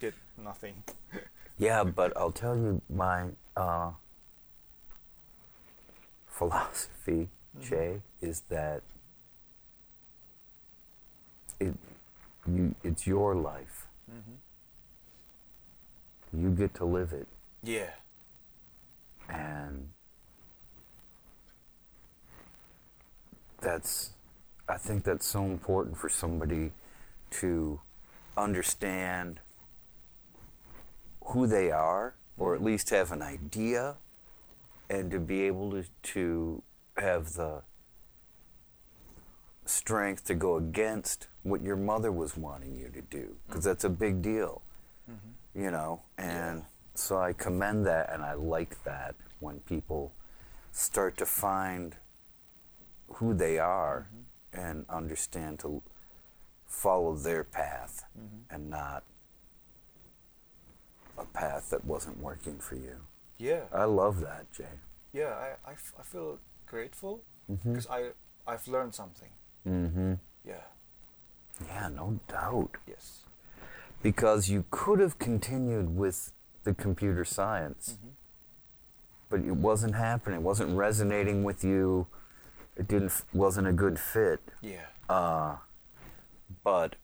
did 0.00 0.14
nothing. 0.36 0.84
Yeah, 1.58 1.84
but 1.84 2.16
I'll 2.16 2.32
tell 2.32 2.56
you 2.56 2.80
my 2.88 3.28
uh, 3.54 3.90
philosophy, 6.26 7.28
Jay, 7.60 8.00
is 8.22 8.42
that 8.48 8.82
it 11.58 11.74
you 12.46 12.74
it's 12.82 13.06
your 13.06 13.34
life. 13.34 13.86
hmm 14.08 14.36
You 16.32 16.50
get 16.50 16.74
to 16.74 16.84
live 16.84 17.12
it, 17.12 17.26
Yeah, 17.62 17.90
and 19.28 19.88
that's 23.60 24.10
I 24.70 24.76
think 24.76 25.02
that's 25.02 25.26
so 25.26 25.44
important 25.44 25.96
for 25.98 26.08
somebody 26.08 26.70
to 27.32 27.80
understand 28.36 29.40
who 31.24 31.46
they 31.46 31.70
are, 31.72 32.14
or 32.38 32.54
at 32.54 32.62
least 32.62 32.90
have 32.90 33.10
an 33.10 33.20
idea, 33.20 33.96
and 34.88 35.10
to 35.10 35.18
be 35.18 35.42
able 35.42 35.72
to, 35.72 35.84
to 36.02 36.62
have 36.96 37.34
the 37.34 37.62
strength 39.64 40.24
to 40.26 40.34
go 40.34 40.56
against 40.56 41.26
what 41.42 41.62
your 41.62 41.76
mother 41.76 42.12
was 42.12 42.36
wanting 42.36 42.76
you 42.76 42.88
to 42.90 43.02
do, 43.02 43.36
because 43.46 43.64
that's 43.64 43.84
a 43.84 43.90
big 43.90 44.22
deal, 44.22 44.62
mm-hmm. 45.10 45.62
you 45.62 45.70
know. 45.70 46.00
And 46.16 46.64
so 46.94 47.18
I 47.18 47.32
commend 47.32 47.86
that, 47.86 48.12
and 48.12 48.22
I 48.22 48.34
like 48.34 48.84
that 48.84 49.16
when 49.40 49.60
people 49.60 50.12
start 50.72 51.16
to 51.18 51.26
find 51.26 51.96
who 53.14 53.34
they 53.34 53.58
are 53.58 54.06
mm-hmm. 54.08 54.22
And 54.52 54.84
understand 54.88 55.58
to 55.60 55.82
follow 56.66 57.14
their 57.16 57.44
path 57.44 58.04
and 58.50 58.70
not 58.70 59.02
a 61.18 61.24
path 61.24 61.70
that 61.70 61.84
wasn't 61.84 62.18
working 62.18 62.58
for 62.58 62.76
you. 62.76 62.96
yeah, 63.38 63.62
I 63.72 63.84
love 63.84 64.20
that, 64.20 64.50
Jay. 64.52 64.78
yeah. 65.12 65.28
I, 65.34 65.70
I, 65.70 65.72
f- 65.72 65.94
I 65.98 66.02
feel 66.02 66.38
grateful 66.66 67.22
because 67.48 67.86
I 67.88 68.10
I've 68.46 68.66
learned 68.68 68.94
something. 68.94 69.28
Mm-hmm. 69.68 70.14
Yeah. 70.46 70.54
Yeah, 71.66 71.88
no 71.88 72.20
doubt. 72.28 72.76
Yes. 72.86 73.24
Because 74.02 74.48
you 74.48 74.64
could 74.70 74.98
have 75.00 75.18
continued 75.18 75.94
with 75.96 76.32
the 76.64 76.72
computer 76.72 77.24
science, 77.24 77.98
Mhm. 78.02 78.10
but 79.28 79.40
it 79.40 79.56
wasn't 79.56 79.94
happening. 79.94 80.40
It 80.40 80.42
wasn't 80.42 80.76
resonating 80.76 81.44
with 81.44 81.62
you. 81.64 82.06
It 82.76 82.88
didn't 82.88 83.12
wasn't 83.32 83.66
a 83.66 83.72
good 83.72 83.98
fit. 83.98 84.40
Yeah. 84.62 84.86
Uh, 85.08 85.56
but 86.64 86.96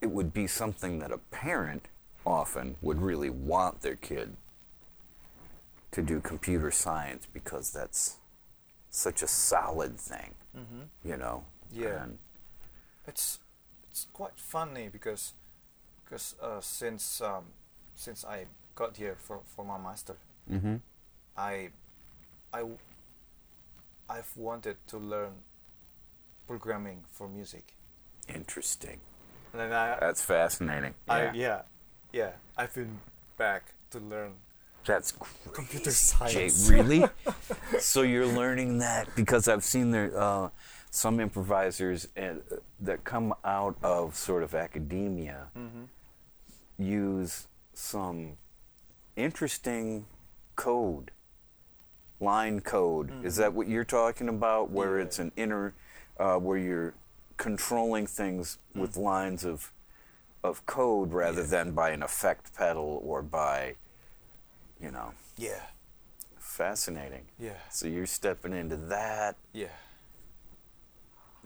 it 0.00 0.10
would 0.10 0.32
be 0.32 0.46
something 0.46 0.98
that 1.00 1.10
a 1.10 1.18
parent 1.18 1.88
often 2.24 2.76
would 2.82 3.00
really 3.00 3.30
want 3.30 3.80
their 3.82 3.96
kid 3.96 4.36
to 5.92 6.02
do 6.02 6.20
computer 6.20 6.70
science 6.70 7.26
because 7.32 7.70
that's 7.70 8.16
such 8.90 9.22
a 9.22 9.26
solid 9.28 9.98
thing, 9.98 10.34
Mm-hmm. 10.56 10.82
you 11.08 11.16
know. 11.16 11.44
Yeah. 11.72 12.02
And- 12.04 12.18
it's 13.06 13.38
it's 13.90 14.06
quite 14.12 14.36
funny 14.38 14.88
because 14.88 15.32
because 16.04 16.34
uh, 16.42 16.60
since 16.60 17.20
um, 17.20 17.44
since 17.94 18.24
I 18.24 18.46
got 18.74 18.96
here 18.96 19.16
for, 19.18 19.40
for 19.54 19.64
my 19.64 19.78
master, 19.78 20.16
Mhm. 20.50 20.80
I 21.36 21.70
I 22.52 22.62
I've 24.08 24.32
wanted 24.36 24.76
to 24.88 24.98
learn 24.98 25.32
programming 26.46 27.04
for 27.10 27.28
music, 27.28 27.74
Interesting. 28.28 29.00
and 29.52 29.60
then 29.60 29.72
I, 29.72 29.98
That's 30.00 30.22
fascinating. 30.22 30.94
I 31.08 31.24
Yeah. 31.24 31.32
yeah 31.34 31.62
yeah 32.12 32.30
I've 32.56 32.74
been 32.74 33.00
back 33.36 33.74
to 33.90 33.98
learn 33.98 34.34
That's 34.84 35.12
great. 35.12 35.52
computer 35.52 35.90
Jay, 35.90 36.48
science. 36.48 36.70
really? 36.70 37.04
so 37.80 38.02
you're 38.02 38.26
learning 38.26 38.78
that 38.78 39.14
because 39.16 39.48
I've 39.48 39.64
seen 39.64 39.90
there 39.90 40.12
uh, 40.18 40.50
some 40.90 41.20
improvisers 41.20 42.08
uh, 42.16 42.34
that 42.80 43.04
come 43.04 43.34
out 43.44 43.76
of 43.82 44.14
sort 44.14 44.42
of 44.42 44.54
academia 44.54 45.48
mm-hmm. 45.56 45.84
use 46.82 47.48
some 47.74 48.36
interesting 49.16 50.06
code, 50.54 51.10
line 52.20 52.60
code. 52.60 53.24
Is 53.24 53.36
that 53.36 53.52
what 53.52 53.68
you're 53.68 53.84
talking 53.84 54.28
about? 54.28 54.70
Where 54.70 54.98
Yeah. 54.98 55.04
it's 55.04 55.18
an 55.18 55.32
inner, 55.36 55.74
uh, 56.18 56.38
where 56.38 56.56
you're 56.58 56.94
controlling 57.36 58.06
things 58.06 58.58
with 58.74 58.96
lines 58.96 59.44
of 59.44 59.72
of 60.44 60.64
code 60.64 61.12
rather 61.12 61.42
Yeah. 61.42 61.48
than 61.48 61.72
by 61.72 61.90
an 61.90 62.02
effect 62.02 62.54
pedal 62.54 63.00
or 63.04 63.20
by, 63.20 63.76
you 64.80 64.90
know, 64.92 65.12
Yeah 65.36 65.60
fascinating. 66.38 67.26
yeah 67.38 67.58
So 67.70 67.86
you're 67.88 68.06
stepping 68.06 68.52
into 68.52 68.76
that. 68.76 69.36
yeah 69.52 69.74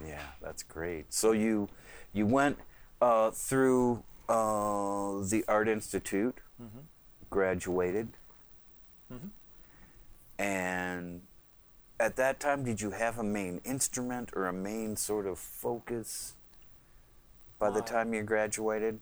Yeah, 0.05 0.23
that's 0.41 0.63
great. 0.63 1.13
So 1.13 1.33
you 1.33 1.69
you 2.13 2.27
went 2.27 2.59
uh, 3.01 3.31
through 3.31 4.05
uh, 4.29 5.21
the 5.23 5.45
Art 5.49 5.69
Institute, 5.69 6.39
mm-hmm. 6.63 6.81
graduated. 7.31 8.17
Mm-hmm. 9.13 9.29
And 10.41 11.21
at 12.01 12.17
that 12.17 12.41
time, 12.41 12.65
did 12.65 12.81
you 12.81 12.93
have 12.93 13.19
a 13.19 13.23
main 13.23 13.61
instrument 13.65 14.31
or 14.35 14.47
a 14.47 14.53
main 14.55 14.97
sort 14.97 15.27
of 15.27 15.39
focus 15.39 16.35
by 17.59 17.69
the 17.71 17.83
time 17.83 18.15
you 18.15 18.23
graduated? 18.23 19.01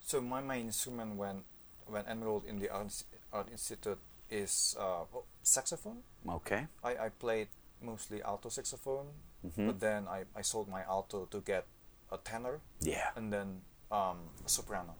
So 0.00 0.22
my 0.22 0.40
main 0.40 0.66
instrument 0.66 1.16
when 1.16 1.44
when 1.86 2.06
enrolled 2.06 2.46
in 2.46 2.58
the 2.58 2.70
art, 2.70 3.04
art 3.32 3.48
institute 3.52 3.98
is 4.30 4.74
uh, 4.80 5.04
saxophone. 5.42 5.98
Okay. 6.26 6.66
I, 6.82 6.96
I 6.96 7.08
played 7.10 7.48
mostly 7.82 8.22
alto 8.22 8.48
saxophone, 8.48 9.08
Mhm. 9.44 9.66
but 9.66 9.80
then 9.80 10.08
I, 10.08 10.24
I 10.34 10.40
sold 10.42 10.68
my 10.68 10.82
alto 10.88 11.26
to 11.26 11.40
get 11.40 11.66
a 12.10 12.16
tenor 12.16 12.60
Yeah. 12.80 13.10
and 13.16 13.30
then 13.32 13.60
um, 13.90 14.18
a 14.46 14.48
soprano. 14.48 14.94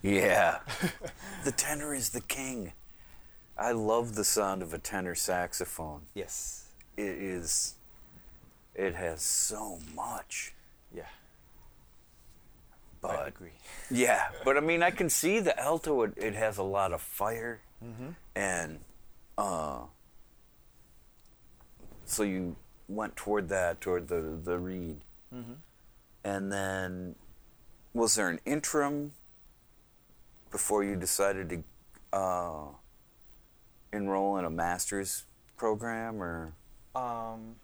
Yeah. 0.00 0.60
the 1.44 1.52
tenor 1.52 1.92
is 1.92 2.10
the 2.10 2.22
king. 2.22 2.72
I 3.56 3.72
love 3.72 4.14
the 4.14 4.24
sound 4.24 4.62
of 4.62 4.72
a 4.74 4.78
tenor 4.78 5.14
saxophone. 5.14 6.02
Yes. 6.14 6.68
It 6.96 7.04
is, 7.04 7.74
it 8.74 8.94
has 8.94 9.22
so 9.22 9.78
much. 9.94 10.54
Yeah. 10.94 11.02
I 13.04 13.08
But 13.08 13.28
agree. 13.28 13.50
Yeah, 13.90 14.28
but 14.44 14.56
I 14.56 14.60
mean, 14.60 14.82
I 14.82 14.90
can 14.90 15.10
see 15.10 15.38
the 15.40 15.58
alto. 15.60 16.02
It, 16.02 16.12
it 16.16 16.34
has 16.34 16.58
a 16.58 16.62
lot 16.62 16.92
of 16.92 17.00
fire, 17.02 17.60
Mm-hmm. 17.84 18.10
and 18.36 18.78
uh, 19.36 19.80
so 22.04 22.22
you 22.22 22.56
went 22.88 23.16
toward 23.16 23.48
that, 23.48 23.80
toward 23.80 24.08
the 24.08 24.38
the 24.42 24.58
reed, 24.58 25.00
Mm-hmm. 25.34 25.52
and 26.24 26.52
then 26.52 27.14
was 27.94 28.14
there 28.14 28.28
an 28.28 28.38
interim 28.44 29.12
before 30.50 30.84
you 30.84 30.94
decided 30.96 31.48
to 31.50 31.64
uh, 32.16 32.64
enroll 33.96 34.38
in 34.38 34.44
a 34.44 34.50
master's 34.50 35.24
program, 35.56 36.22
or 36.22 36.52
Um, 36.94 37.56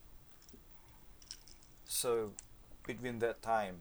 so 1.87 2.33
between 2.87 3.19
that 3.21 3.43
time, 3.43 3.81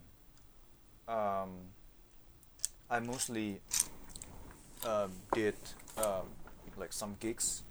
um, 1.06 1.50
I 2.90 3.00
mostly 3.00 3.60
um, 4.86 5.12
did 5.32 5.56
um, 5.96 6.26
like 6.76 6.92
some 6.92 7.16
gigs, 7.20 7.62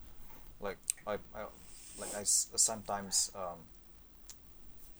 like 0.60 0.78
I, 1.06 1.14
I 1.36 1.46
like 2.00 2.14
I 2.16 2.22
s- 2.22 2.50
sometimes 2.56 3.32
um, 3.36 3.60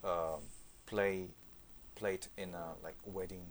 um 0.08 0.40
play 0.86 1.28
played 1.94 2.26
in 2.36 2.54
a 2.54 2.74
like 2.82 2.96
wedding 3.04 3.46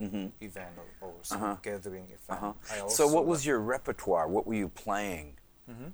Mhm. 0.00 0.32
event 0.40 0.78
or, 1.02 1.08
or 1.08 1.14
some 1.22 1.42
Uh-huh. 1.42 1.56
gathering 1.62 2.04
event. 2.06 2.42
uh-huh. 2.42 2.88
So 2.88 3.06
what 3.06 3.26
was 3.26 3.40
like- 3.40 3.46
your 3.48 3.60
repertoire? 3.60 4.26
What 4.28 4.46
were 4.46 4.54
you 4.54 4.68
playing? 4.70 5.36
Mhm. 5.70 5.92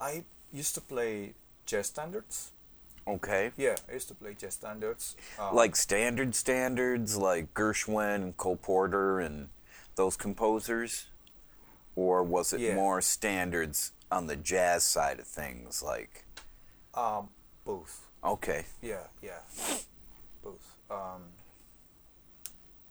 I 0.00 0.24
used 0.52 0.74
to 0.74 0.80
play 0.80 1.34
jazz 1.66 1.86
standards. 1.88 2.52
Okay. 3.06 3.52
Yeah, 3.56 3.76
I 3.88 3.92
used 3.92 4.08
to 4.08 4.14
play 4.14 4.34
jazz 4.34 4.54
standards. 4.54 5.16
um, 5.38 5.54
like 5.54 5.76
standard 5.76 6.34
standards 6.34 7.16
like 7.16 7.52
Gershwin 7.54 8.14
and 8.16 8.36
Cole 8.36 8.56
Porter 8.56 9.20
and 9.20 9.48
those 9.96 10.16
composers 10.16 11.08
or 11.96 12.22
was 12.22 12.52
it 12.52 12.60
Yeah. 12.60 12.74
more 12.74 13.00
standards 13.02 13.92
on 14.10 14.26
the 14.26 14.36
jazz 14.36 14.84
side 14.84 15.20
of 15.20 15.26
things 15.26 15.82
like 15.82 16.24
um, 16.94 17.28
both. 17.64 18.06
okay 18.24 18.66
Yeah, 18.80 19.06
yeah, 19.22 19.40
both. 20.42 20.76
Um, 20.90 21.22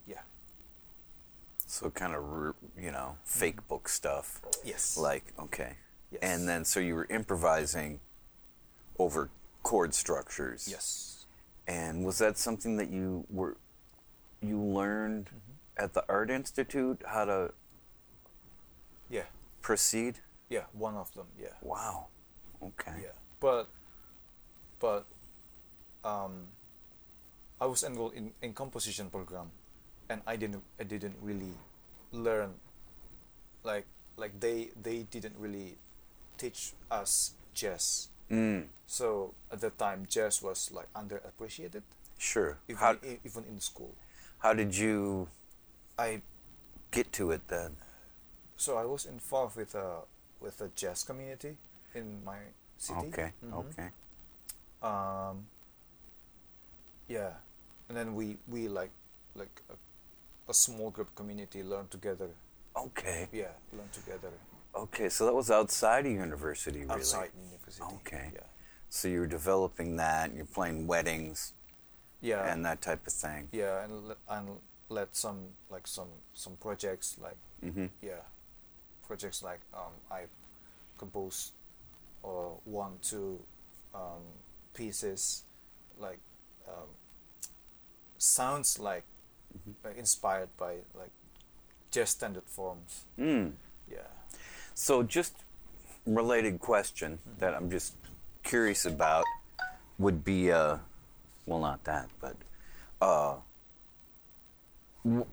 yeah. 0.06 0.22
So 1.70 1.90
kind 1.92 2.16
of 2.16 2.56
you 2.78 2.90
know 2.92 3.16
fake 3.24 3.68
book 3.68 3.88
stuff 3.88 4.42
Yes. 4.66 4.98
like 4.98 5.34
okay 5.40 5.76
Yes. 6.12 6.20
and 6.24 6.50
then 6.50 6.66
so 6.66 6.80
you 6.80 6.96
were 6.96 7.06
improvising 7.10 8.00
over 8.98 9.30
chord 9.62 9.94
structures 9.94 10.68
Yes. 10.68 11.26
and 11.68 12.04
was 12.04 12.18
that 12.18 12.38
something 12.40 12.78
that 12.78 12.90
you 12.90 13.26
were 13.30 13.56
you 14.42 14.58
learned 14.60 15.26
Mm-hmm. 15.28 15.84
at 15.86 15.94
the 15.94 16.04
art 16.10 16.32
institute 16.32 17.04
how 17.06 17.26
to 17.26 17.54
Yeah. 19.10 19.28
proceed 19.62 20.20
Yeah. 20.50 20.66
One 20.74 20.96
of 20.96 21.14
them. 21.14 21.28
Yeah. 21.38 21.54
wow 21.62 22.08
okay 22.64 22.98
Yeah. 23.04 23.14
But, 23.40 23.70
but, 24.80 25.06
um, 26.04 26.48
I 27.62 27.66
was 27.68 27.84
enrolled 27.84 28.14
in, 28.16 28.34
in 28.42 28.54
composition 28.54 29.10
program, 29.10 29.52
and 30.10 30.22
I 30.26 30.36
didn't 30.36 30.64
I 30.80 30.84
didn't 30.84 31.16
really 31.22 31.54
learn, 32.12 32.56
like 33.64 33.86
like 34.18 34.40
they 34.40 34.70
they 34.82 35.04
didn't 35.10 35.36
really 35.40 35.78
teach 36.38 36.74
us 36.92 37.34
jazz. 37.54 38.10
mm, 38.32 38.66
So 38.88 39.34
at 39.52 39.62
that 39.62 39.78
time, 39.78 40.06
jazz 40.10 40.42
was 40.42 40.72
like 40.72 40.88
underappreciated, 40.94 41.84
sure 42.18 42.58
even 42.68 42.80
how, 42.80 42.94
e- 43.06 43.20
even 43.24 43.46
in 43.46 43.60
school. 43.60 43.94
How 44.40 44.54
did 44.54 44.76
you 44.76 45.28
I 45.98 46.22
get 46.92 47.12
to 47.14 47.32
it 47.32 47.48
then? 47.48 47.76
so 48.60 48.76
I 48.78 48.84
was 48.86 49.06
involved 49.06 49.56
with 49.56 49.76
a 49.76 50.04
with 50.42 50.60
a 50.62 50.68
jazz 50.76 51.04
community 51.04 51.58
in 51.96 52.24
my 52.26 52.40
city. 52.78 53.08
Okay, 53.08 53.32
Mhm. 53.44 53.54
okay. 53.56 53.90
Um. 54.82 55.48
Yeah, 57.08 57.34
and 57.90 57.98
then 57.98 58.16
we 58.16 58.38
we 58.48 58.68
like 58.68 58.92
like 59.36 59.62
a, 60.50 60.54
small 60.54 60.90
group 60.92 61.14
community 61.16 61.64
learn 61.64 61.88
together. 61.90 62.30
Okay. 62.76 63.28
Yeah, 63.32 63.54
learn 63.74 63.90
together 63.92 64.32
Okay, 64.76 65.10
so 65.10 65.26
that 65.26 65.34
was 65.34 65.50
outside 65.52 66.06
of 66.06 66.12
university, 66.12 66.80
really? 66.82 66.92
outside 66.92 67.32
university. 67.44 67.84
Okay. 67.96 68.32
Yeah. 68.34 68.42
So 68.90 69.08
you 69.08 69.20
were 69.22 69.28
developing 69.28 69.96
that, 69.98 70.30
and 70.30 70.38
you're 70.38 70.46
playing 70.46 70.88
weddings 70.88 71.54
Yeah. 72.22 72.52
and 72.52 72.64
that 72.66 72.82
type 72.82 73.06
of 73.08 73.14
thing. 73.14 73.48
yeah, 73.52 73.84
and 73.84 74.16
and 74.30 74.48
let 74.90 75.16
some 75.16 75.40
like 75.70 75.86
some 75.88 76.10
some 76.34 76.56
projects 76.58 77.18
like 77.22 77.38
hmm 77.62 77.86
yeah 78.02 78.24
projects 79.08 79.44
like 79.44 79.60
um, 79.74 79.94
I 80.10 80.22
composed 80.98 81.54
or 82.24 82.58
one 82.66 82.94
two 83.02 83.40
um, 83.94 84.24
pieces 84.74 85.44
like 86.00 86.20
um, 86.68 86.90
sounds 88.18 88.80
like 88.80 89.04
uh, 89.86 89.90
inspired 89.98 90.50
by 90.58 90.76
like 90.94 91.12
jazz 91.92 92.10
standard 92.12 92.44
forms 92.46 93.06
Mm. 93.18 93.54
yeah 93.92 94.08
So 94.76 95.04
just 95.04 95.34
related 96.06 96.60
question 96.60 97.20
that 97.40 97.54
I'm 97.54 97.70
just 97.70 97.94
curious 98.44 98.86
about 98.86 99.26
would 99.98 100.24
be, 100.24 100.52
uh, 100.52 100.78
well, 101.46 101.60
not 101.60 101.84
that, 101.84 102.08
but 102.22 102.36
uh, 103.02 103.36
w- 105.04 105.26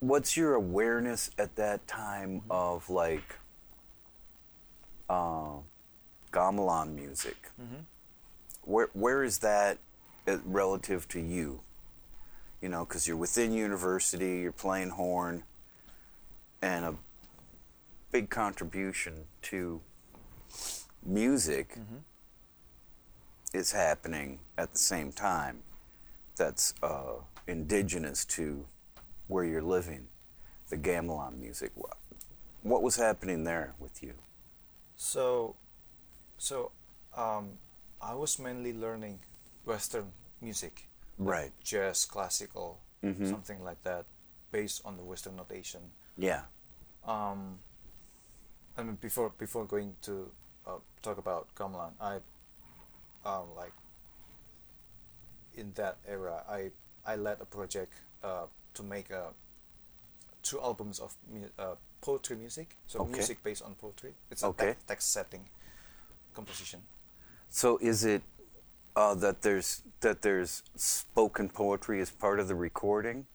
what's 0.00 0.36
your 0.36 0.54
awareness 0.54 1.30
at 1.38 1.56
that 1.56 1.86
time 1.88 2.42
of 2.50 2.90
like 2.90 3.38
uh, 5.08 5.56
gamelan 6.32 6.94
music? 6.94 7.36
mm-hmm. 7.60 7.82
Where 8.62 8.90
where 8.92 9.24
is 9.24 9.38
that 9.38 9.78
uh, 10.28 10.38
relative 10.44 11.08
to 11.08 11.20
you? 11.20 11.60
You 12.62 12.70
know, 12.70 12.86
because 12.86 13.06
you're 13.06 13.18
within 13.18 13.52
university, 13.52 14.38
you're 14.40 14.52
playing 14.52 14.90
horn, 14.90 15.42
and 16.62 16.84
a 16.84 16.94
big 18.10 18.30
contribution 18.30 19.24
to 19.42 19.82
music 21.04 21.76
is 23.52 23.72
happening 23.72 24.38
at 24.56 24.72
the 24.72 24.78
same 24.78 25.12
time. 25.12 25.62
That's 26.36 26.72
uh, 26.82 27.16
indigenous 27.46 28.24
to 28.26 28.64
where 29.26 29.44
you're 29.44 29.60
living, 29.60 30.06
the 30.70 30.78
gamelan 30.78 31.38
music. 31.38 31.72
What, 31.74 31.98
what 32.62 32.82
was 32.82 32.96
happening 32.96 33.44
there 33.44 33.74
with 33.78 34.02
you? 34.02 34.14
so 35.02 35.56
so 36.38 36.70
um, 37.16 37.58
I 38.00 38.14
was 38.14 38.38
mainly 38.38 38.72
learning 38.72 39.18
Western 39.64 40.12
music 40.40 40.88
Right. 41.24 41.52
jazz 41.62 42.04
classical 42.06 42.80
Mhm. 43.02 43.28
something 43.28 43.62
like 43.64 43.82
that 43.82 44.06
based 44.50 44.80
on 44.84 44.96
the 44.96 45.02
Western 45.04 45.36
notation 45.36 45.92
Yeah. 46.16 46.44
um, 47.04 47.58
I 48.76 48.82
mean, 48.82 48.96
before 48.96 49.30
before 49.38 49.66
going 49.66 49.96
to 50.02 50.32
uh, 50.66 50.78
talk 51.02 51.18
about 51.18 51.54
gamelan, 51.54 51.92
I 52.00 52.20
um, 53.24 53.54
like 53.56 53.72
in 55.54 55.72
that 55.74 55.98
era, 56.06 56.42
I 56.48 56.70
I 57.04 57.16
led 57.16 57.40
a 57.40 57.44
project 57.44 57.92
uh, 58.22 58.46
to 58.74 58.82
make 58.82 59.10
a 59.10 59.34
two 60.42 60.60
albums 60.60 60.98
of 61.00 61.16
uh, 61.58 61.74
poetry 62.00 62.36
music. 62.36 62.76
So 62.86 63.00
Okay. 63.00 63.12
music 63.12 63.42
based 63.42 63.62
on 63.62 63.74
poetry. 63.74 64.14
It's 64.30 64.42
a 64.42 64.46
Okay. 64.46 64.72
te- 64.74 64.78
text 64.86 65.12
setting 65.12 65.48
composition. 66.34 66.82
So 67.48 67.78
is 67.80 68.04
it 68.04 68.22
uh, 68.96 69.14
that 69.14 69.42
there's 69.42 69.82
that 70.00 70.22
there's 70.22 70.62
spoken 70.76 71.48
poetry 71.48 72.00
as 72.00 72.10
part 72.10 72.40
of 72.40 72.48
the 72.48 72.54
recording, 72.54 73.26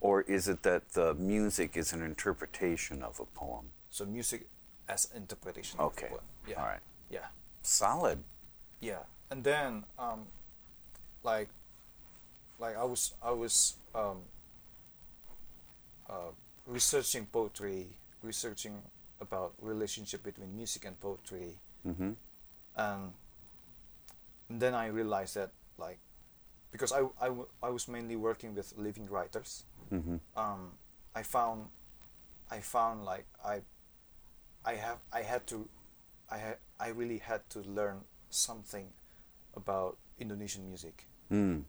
or 0.00 0.22
is 0.22 0.48
it 0.48 0.62
that 0.62 0.92
the 0.92 1.14
music 1.14 1.76
is 1.76 1.92
an 1.92 2.02
interpretation 2.02 3.02
of 3.02 3.20
a 3.20 3.24
poem? 3.38 3.66
So 3.90 4.04
music 4.04 4.46
as 4.88 5.08
interpretation. 5.14 5.80
Okay. 5.80 6.06
Of 6.06 6.12
what, 6.12 6.22
yeah. 6.48 6.60
All 6.60 6.66
right. 6.66 6.80
Yeah. 7.10 7.26
Solid. 7.62 8.18
Yeah. 8.80 9.04
And 9.30 9.44
then 9.44 9.84
um, 9.98 10.26
like 11.22 11.48
like 12.58 12.76
I 12.76 12.84
was 12.84 13.14
I 13.22 13.30
was 13.30 13.76
um, 13.94 14.18
uh, 16.08 16.32
researching 16.66 17.26
poetry, 17.26 17.86
researching 18.22 18.82
about 19.20 19.52
relationship 19.60 20.22
between 20.24 20.56
music 20.56 20.84
and 20.84 20.98
poetry, 21.00 21.58
Mm-hmm. 21.86 22.10
and, 22.76 23.12
and 24.50 24.60
then 24.60 24.74
I 24.74 24.86
realized 24.88 25.34
that 25.36 25.50
like 25.78 25.98
because 26.72 26.92
I, 26.92 27.00
I, 27.20 27.26
w- 27.28 27.48
I 27.62 27.70
was 27.70 27.88
mainly 27.88 28.16
working 28.16 28.54
with 28.54 28.74
living 28.76 29.08
writers, 29.08 29.64
Mm-hmm. 29.90 30.16
um, 30.36 30.72
I 31.16 31.22
found 31.22 31.66
I 32.50 32.60
found 32.60 33.04
like 33.04 33.26
I 33.44 33.62
I 34.64 34.74
have 34.74 34.98
I 35.12 35.22
had 35.22 35.46
to 35.48 35.68
I 36.30 36.38
had 36.38 36.56
I 36.78 36.88
really 36.88 37.18
had 37.18 37.48
to 37.50 37.60
learn 37.60 38.02
something 38.30 38.86
about 39.56 39.96
Indonesian 40.18 40.66
music 40.68 41.06
Mm. 41.30 41.62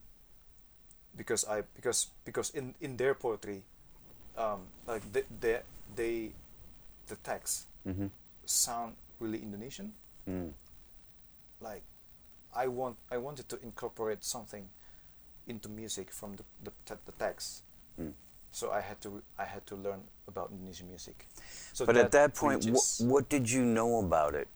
because 1.15 1.46
I 1.46 1.62
because 1.76 2.08
because 2.26 2.50
in 2.52 2.76
in 2.82 2.98
their 2.98 3.13
poetry 3.13 3.63
um, 4.38 4.62
like 4.88 5.02
they, 5.13 5.24
they 5.39 5.62
they 5.96 6.32
the 7.08 7.15
text 7.24 7.67
Mm-hmm. 7.88 8.08
sound 8.46 8.96
really 9.20 9.41
Indonesian 9.41 9.94
Mm. 10.30 10.54
like 11.60 11.82
I 12.54 12.68
want 12.68 12.98
I 13.12 13.18
wanted 13.18 13.48
to 13.50 13.60
incorporate 13.64 14.24
something 14.24 14.70
into 15.48 15.70
music 15.70 16.12
from 16.12 16.36
the 16.36 16.44
the, 16.64 16.72
te- 16.86 17.02
the 17.06 17.12
text 17.14 17.64
Mm. 18.00 18.14
so 18.52 18.72
I 18.72 18.82
had 18.82 19.02
to 19.02 19.22
I 19.38 19.46
had 19.46 19.66
to 19.68 19.76
learn 19.76 20.02
about 20.28 20.50
Indonesian 20.52 20.88
music 20.88 21.28
so 21.74 21.86
But 21.86 21.98
at 21.98 22.12
that 22.12 22.34
point, 22.36 22.64
wh- 22.64 23.02
what 23.02 23.28
did 23.30 23.50
you 23.52 23.64
know 23.66 24.00
about 24.00 24.34
it 24.34 24.48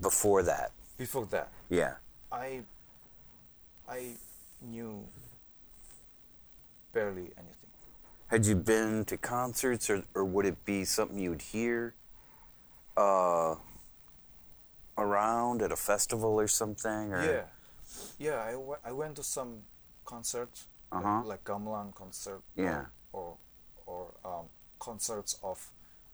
before 0.00 0.42
that? 0.42 0.72
before 0.98 1.26
that 1.26 1.48
Yeah. 1.68 1.94
I 2.32 2.62
I 3.88 4.16
knew 4.62 5.06
barely 6.92 7.30
anything 7.38 7.70
Had 8.28 8.46
you 8.46 8.54
been 8.56 9.04
to 9.06 9.16
concerts, 9.16 9.90
or, 9.90 10.02
or 10.14 10.24
would 10.24 10.46
it 10.46 10.64
be 10.64 10.84
something 10.84 11.18
you'd 11.18 11.42
hear 11.42 11.94
uh, 12.96 13.54
around 14.98 15.62
at 15.62 15.72
a 15.72 15.76
festival 15.76 16.38
or 16.40 16.48
something? 16.48 17.12
Or? 17.12 17.22
yeah 17.24 17.44
yeah 18.18 18.40
I, 18.48 18.52
w- 18.52 18.76
I 18.84 18.92
went 18.92 19.16
to 19.16 19.22
some 19.22 19.62
concerts 20.04 20.66
Uh-huh. 20.92 21.18
like, 21.18 21.26
like 21.26 21.44
gamelan 21.44 21.92
concert 21.94 22.42
Yeah. 22.56 22.84
or 23.12 23.36
or, 23.86 24.06
or 24.24 24.30
um, 24.30 24.46
concerts 24.78 25.38
of 25.42 25.58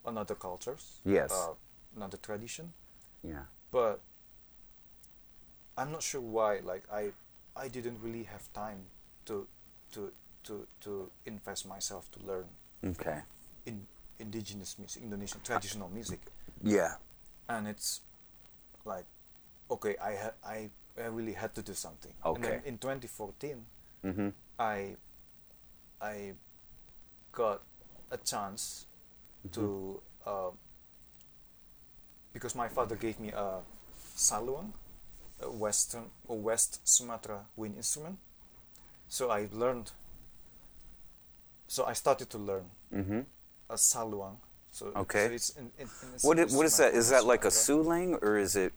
another 0.06 0.34
cultures 0.34 1.00
Yes. 1.04 1.32
uh, 1.32 1.54
another 1.96 2.18
tradition 2.18 2.72
Yeah. 3.22 3.44
but 3.70 4.00
I'm 5.78 5.92
not 5.92 6.02
sure 6.02 6.20
why. 6.22 6.60
Like 6.60 6.84
I, 6.92 7.12
I 7.54 7.68
didn't 7.68 7.98
really 8.02 8.24
have 8.24 8.50
time 8.54 8.80
to, 9.26 9.46
to, 9.92 10.10
to, 10.44 10.66
to 10.80 11.10
invest 11.26 11.66
myself 11.68 12.10
to 12.12 12.18
learn 12.26 12.46
Okay. 12.84 13.20
in 13.66 13.86
indigenous 14.18 14.78
music, 14.78 15.02
Indonesian 15.02 15.40
traditional 15.44 15.88
music, 15.90 16.20
Yeah. 16.62 16.94
and 17.48 17.68
it's 17.68 18.00
like, 18.86 19.04
okay, 19.70 19.96
I 20.02 20.12
had 20.12 20.32
I, 20.44 20.70
I 20.98 21.06
really 21.08 21.34
had 21.34 21.54
to 21.56 21.62
do 21.62 21.74
something. 21.74 22.12
And 22.34 22.44
then 22.44 22.54
Okay. 22.54 22.62
in 22.64 22.78
2014, 22.78 23.66
Mm-hmm. 24.04 24.28
I, 24.58 24.96
I 26.00 26.32
got 27.32 27.62
a 28.10 28.16
chance 28.16 28.86
to 29.52 30.00
uh, 30.26 30.50
because 32.32 32.54
my 32.54 32.68
father 32.68 32.96
gave 32.96 33.18
me 33.18 33.30
a 33.30 33.60
saluang, 34.16 34.72
a 35.42 35.50
western 35.50 36.10
or 36.28 36.38
West 36.38 36.80
Sumatra 36.86 37.46
wind 37.56 37.76
instrument. 37.76 38.18
So 39.08 39.30
I 39.30 39.48
learned. 39.52 39.92
So 41.68 41.84
I 41.84 41.92
started 41.94 42.30
to 42.30 42.38
learn 42.38 42.70
Mm-hmm. 42.94 43.20
a 43.68 43.74
saluang. 43.74 44.36
So 44.76 44.92
Okay. 44.92 45.24
So 45.28 45.32
it's 45.32 45.50
in, 45.56 45.70
in, 45.80 45.88
in 45.88 46.08
a 46.12 46.20
What, 46.20 46.36
i- 46.38 46.44
what 46.52 46.66
is 46.68 46.76
that? 46.76 46.92
That 46.92 47.24
like 47.24 47.48
a 47.48 47.50
suling, 47.50 48.20
or 48.20 48.36
is 48.36 48.56
it? 48.60 48.76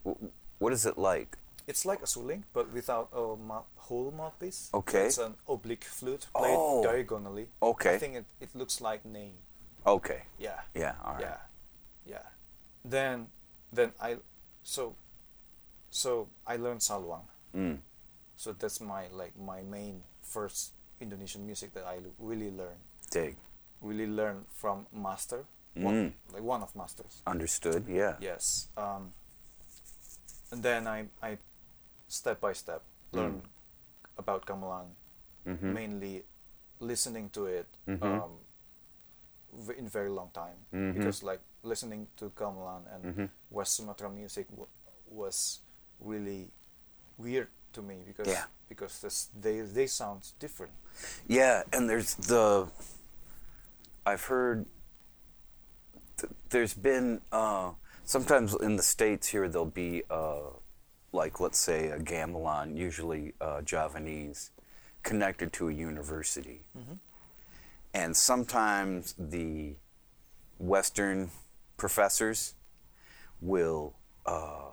What 0.56 0.72
is 0.72 0.86
it 0.88 0.96
like? 0.96 1.36
It's 1.68 1.84
like 1.84 2.00
a 2.00 2.08
suling, 2.08 2.44
but 2.56 2.72
without 2.72 3.12
a 3.12 3.36
mouth, 3.36 3.68
whole 3.76 4.08
mouthpiece. 4.10 4.70
Okay. 4.72 5.06
It's 5.12 5.18
an 5.20 5.36
oblique 5.46 5.84
flute 5.84 6.24
played 6.32 6.56
Oh. 6.56 6.80
diagonally. 6.82 7.52
Okay. 7.60 7.94
I 7.94 7.98
think 8.00 8.16
it, 8.16 8.24
it 8.40 8.48
looks 8.56 8.80
like 8.80 9.04
ney. 9.04 9.36
Okay. 9.86 10.24
Yeah. 10.40 10.64
Yeah. 10.74 10.96
All 11.04 11.20
right. 11.20 11.22
Yeah, 11.28 11.36
yeah. 12.16 12.26
Then, 12.82 13.28
then 13.72 13.92
I, 14.00 14.16
so, 14.64 14.96
so 15.90 16.28
I 16.48 16.56
learned 16.56 16.80
saluang. 16.80 17.28
Mm. 17.54 17.78
So 18.40 18.52
that's 18.56 18.80
my 18.80 19.12
like 19.12 19.36
my 19.36 19.60
main 19.60 20.00
first 20.24 20.72
Indonesian 20.98 21.44
music 21.44 21.74
that 21.76 21.84
I 21.84 22.00
really 22.18 22.50
learned. 22.50 22.80
Dig. 23.12 23.36
Really 23.84 24.08
learned 24.08 24.48
from 24.48 24.86
master, 24.92 25.44
one, 25.74 25.94
Mm. 25.94 26.12
like 26.34 26.42
one 26.42 26.62
of 26.62 26.74
masters. 26.74 27.22
Understood. 27.26 27.86
Yeah. 27.88 28.16
Yes. 28.20 28.68
Um, 28.76 29.12
and 30.50 30.62
then 30.62 30.86
I 30.86 31.08
I 31.22 31.38
step 32.08 32.40
by 32.40 32.52
step 32.54 32.82
Mm. 33.12 33.16
learn 33.16 33.42
about 34.18 34.46
gamelan, 34.46 34.86
Mm-hmm. 35.46 35.72
mainly 35.72 36.24
listening 36.80 37.30
to 37.30 37.46
it 37.46 37.66
Mhm. 37.86 38.02
um, 38.02 38.38
v- 39.52 39.74
in 39.78 39.88
very 39.88 40.08
long 40.10 40.30
time 40.32 40.56
Mhm. 40.72 40.94
because 40.94 41.22
like 41.22 41.40
listening 41.62 42.08
to 42.16 42.30
gamelan 42.30 42.86
and 42.94 43.04
Mhm. 43.04 43.30
West 43.50 43.74
Sumatra 43.76 44.08
music 44.10 44.48
w- 44.50 44.68
was 45.10 45.60
really 46.00 46.50
weird 47.18 47.48
to 47.72 47.82
me 47.82 48.02
because 48.06 48.28
Yeah. 48.28 48.46
because 48.68 49.00
this, 49.00 49.28
they 49.40 49.60
they 49.62 49.86
sound 49.86 50.32
different. 50.38 50.72
Yeah, 51.28 51.62
and 51.72 51.88
there's 51.88 52.14
the. 52.14 52.68
I've 54.06 54.24
heard. 54.28 54.66
Th- 56.20 56.32
there's 56.50 56.74
been 56.74 57.20
uh, 57.32 57.70
sometimes 58.04 58.54
in 58.54 58.76
the 58.76 58.82
states 58.82 59.28
here 59.28 59.48
there'll 59.48 59.66
be 59.66 60.02
uh, 60.10 60.50
like 61.12 61.40
let's 61.40 61.58
say 61.58 61.88
a 61.88 61.98
gamelan, 61.98 62.76
usually 62.76 63.32
uh, 63.40 63.60
Javanese, 63.62 64.50
connected 65.02 65.52
to 65.54 65.68
a 65.68 65.72
university, 65.72 66.62
and 67.94 68.16
sometimes 68.16 69.14
the 69.18 69.74
Western 70.58 71.30
professors 71.76 72.54
will 73.40 73.94
uh, 74.26 74.68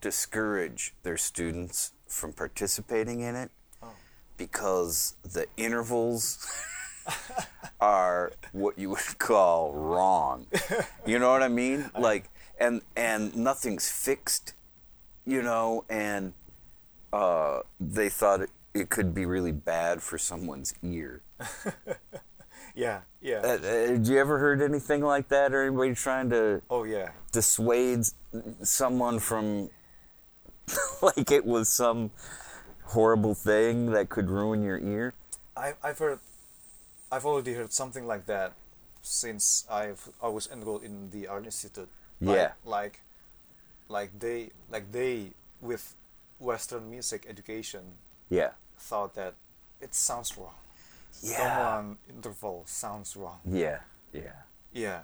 discourage 0.00 0.94
their 1.02 1.16
students 1.16 1.92
from 2.06 2.32
participating 2.32 3.20
in 3.20 3.34
it 3.34 3.50
Oh. 3.82 3.92
because 4.36 5.14
the 5.22 5.46
intervals 5.56 6.38
are 7.80 8.32
what 8.52 8.78
you 8.78 8.90
would 8.90 9.18
call 9.18 9.72
wrong. 9.72 10.46
You 11.06 11.18
know 11.18 11.30
what 11.30 11.42
I 11.42 11.48
mean? 11.48 11.90
Like 11.98 12.30
and 12.60 12.82
and 12.96 13.36
nothing's 13.36 13.90
fixed, 13.90 14.54
you 15.24 15.42
know, 15.42 15.84
and 15.88 16.32
uh, 17.12 17.60
they 17.80 18.08
thought 18.08 18.40
it, 18.42 18.50
it 18.74 18.88
could 18.88 19.14
be 19.14 19.26
really 19.26 19.52
bad 19.52 20.02
for 20.02 20.18
someone's 20.18 20.74
ear. 20.82 21.22
Yeah, 22.78 23.00
yeah. 23.20 23.38
Uh, 23.38 23.48
uh, 23.48 23.58
did 23.58 24.06
you 24.06 24.18
ever 24.18 24.38
heard 24.38 24.62
anything 24.62 25.02
like 25.02 25.28
that, 25.30 25.52
or 25.52 25.66
anybody 25.66 25.94
trying 25.94 26.30
to 26.30 26.62
oh 26.70 26.84
yeah. 26.84 27.10
dissuade 27.32 28.04
someone 28.62 29.18
from 29.18 29.70
like 31.02 31.32
it 31.32 31.44
was 31.44 31.68
some 31.68 32.12
horrible 32.84 33.34
thing 33.34 33.90
that 33.90 34.08
could 34.08 34.30
ruin 34.30 34.62
your 34.62 34.78
ear? 34.78 35.14
I, 35.56 35.72
I've 35.82 35.98
heard, 35.98 36.20
I've 37.10 37.24
already 37.26 37.54
heard 37.54 37.72
something 37.72 38.06
like 38.06 38.26
that 38.26 38.52
since 39.02 39.66
I've 39.70 40.08
I 40.22 40.28
was 40.28 40.46
enrolled 40.50 40.82
in 40.84 41.10
the 41.10 41.26
art 41.28 41.44
institute. 41.44 41.88
Like, 42.20 42.36
Yeah. 42.36 42.52
Like, 42.64 43.00
like 43.88 44.18
they 44.18 44.50
like 44.70 44.92
they 44.92 45.32
with 45.60 45.94
Western 46.38 46.90
music 46.90 47.26
education 47.28 47.96
Yeah. 48.28 48.52
thought 48.78 49.14
that 49.14 49.34
it 49.80 49.94
sounds 49.94 50.36
wrong. 50.36 50.54
Yeah. 51.22 51.38
Gamelan 51.38 51.96
interval 52.08 52.62
sounds 52.66 53.16
wrong. 53.16 53.40
Yeah. 53.44 53.80
Yeah. 54.12 54.42
Yeah. 54.72 55.00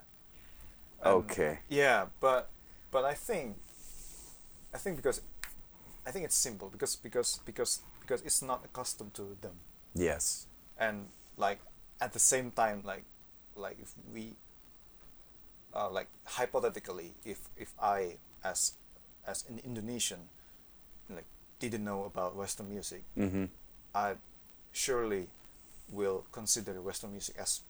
And- 1.01 1.15
Okay. 1.15 1.59
Yeah, 1.69 2.07
but 2.21 2.51
but 2.91 3.05
I 3.05 3.15
think 3.15 3.57
I 4.75 4.79
think 4.79 4.97
because 4.97 5.23
I 6.07 6.11
think 6.11 6.25
it's 6.25 6.37
simple 6.37 6.69
because 6.69 6.97
because 6.97 7.41
because 7.47 7.81
because 8.01 8.21
it's 8.23 8.43
not 8.43 8.65
accustomed 8.65 9.15
to 9.15 9.37
them. 9.41 9.61
Yes. 9.95 10.47
and 10.77 11.09
like 11.37 11.61
at 12.01 12.13
the 12.13 12.19
same 12.19 12.51
time 12.51 12.83
like 12.85 13.05
like 13.57 13.79
if 13.81 13.93
we 14.13 14.35
uh, 15.75 15.91
like 15.91 16.09
hypothetically 16.25 17.13
if 17.25 17.49
if 17.57 17.73
i 17.81 18.17
as 18.45 18.73
as 19.27 19.45
an 19.49 19.61
indonesian 19.65 20.21
like 21.11 21.27
didn't 21.59 21.85
know 21.85 22.05
about 22.05 22.35
western 22.37 22.69
music 22.69 23.03
Mm-hmm. 23.17 23.45
i 23.95 24.15
surely 24.73 25.29
will 25.93 26.25
consider 26.33 26.81
western 26.81 27.13
music 27.13 27.37
as 27.39 27.61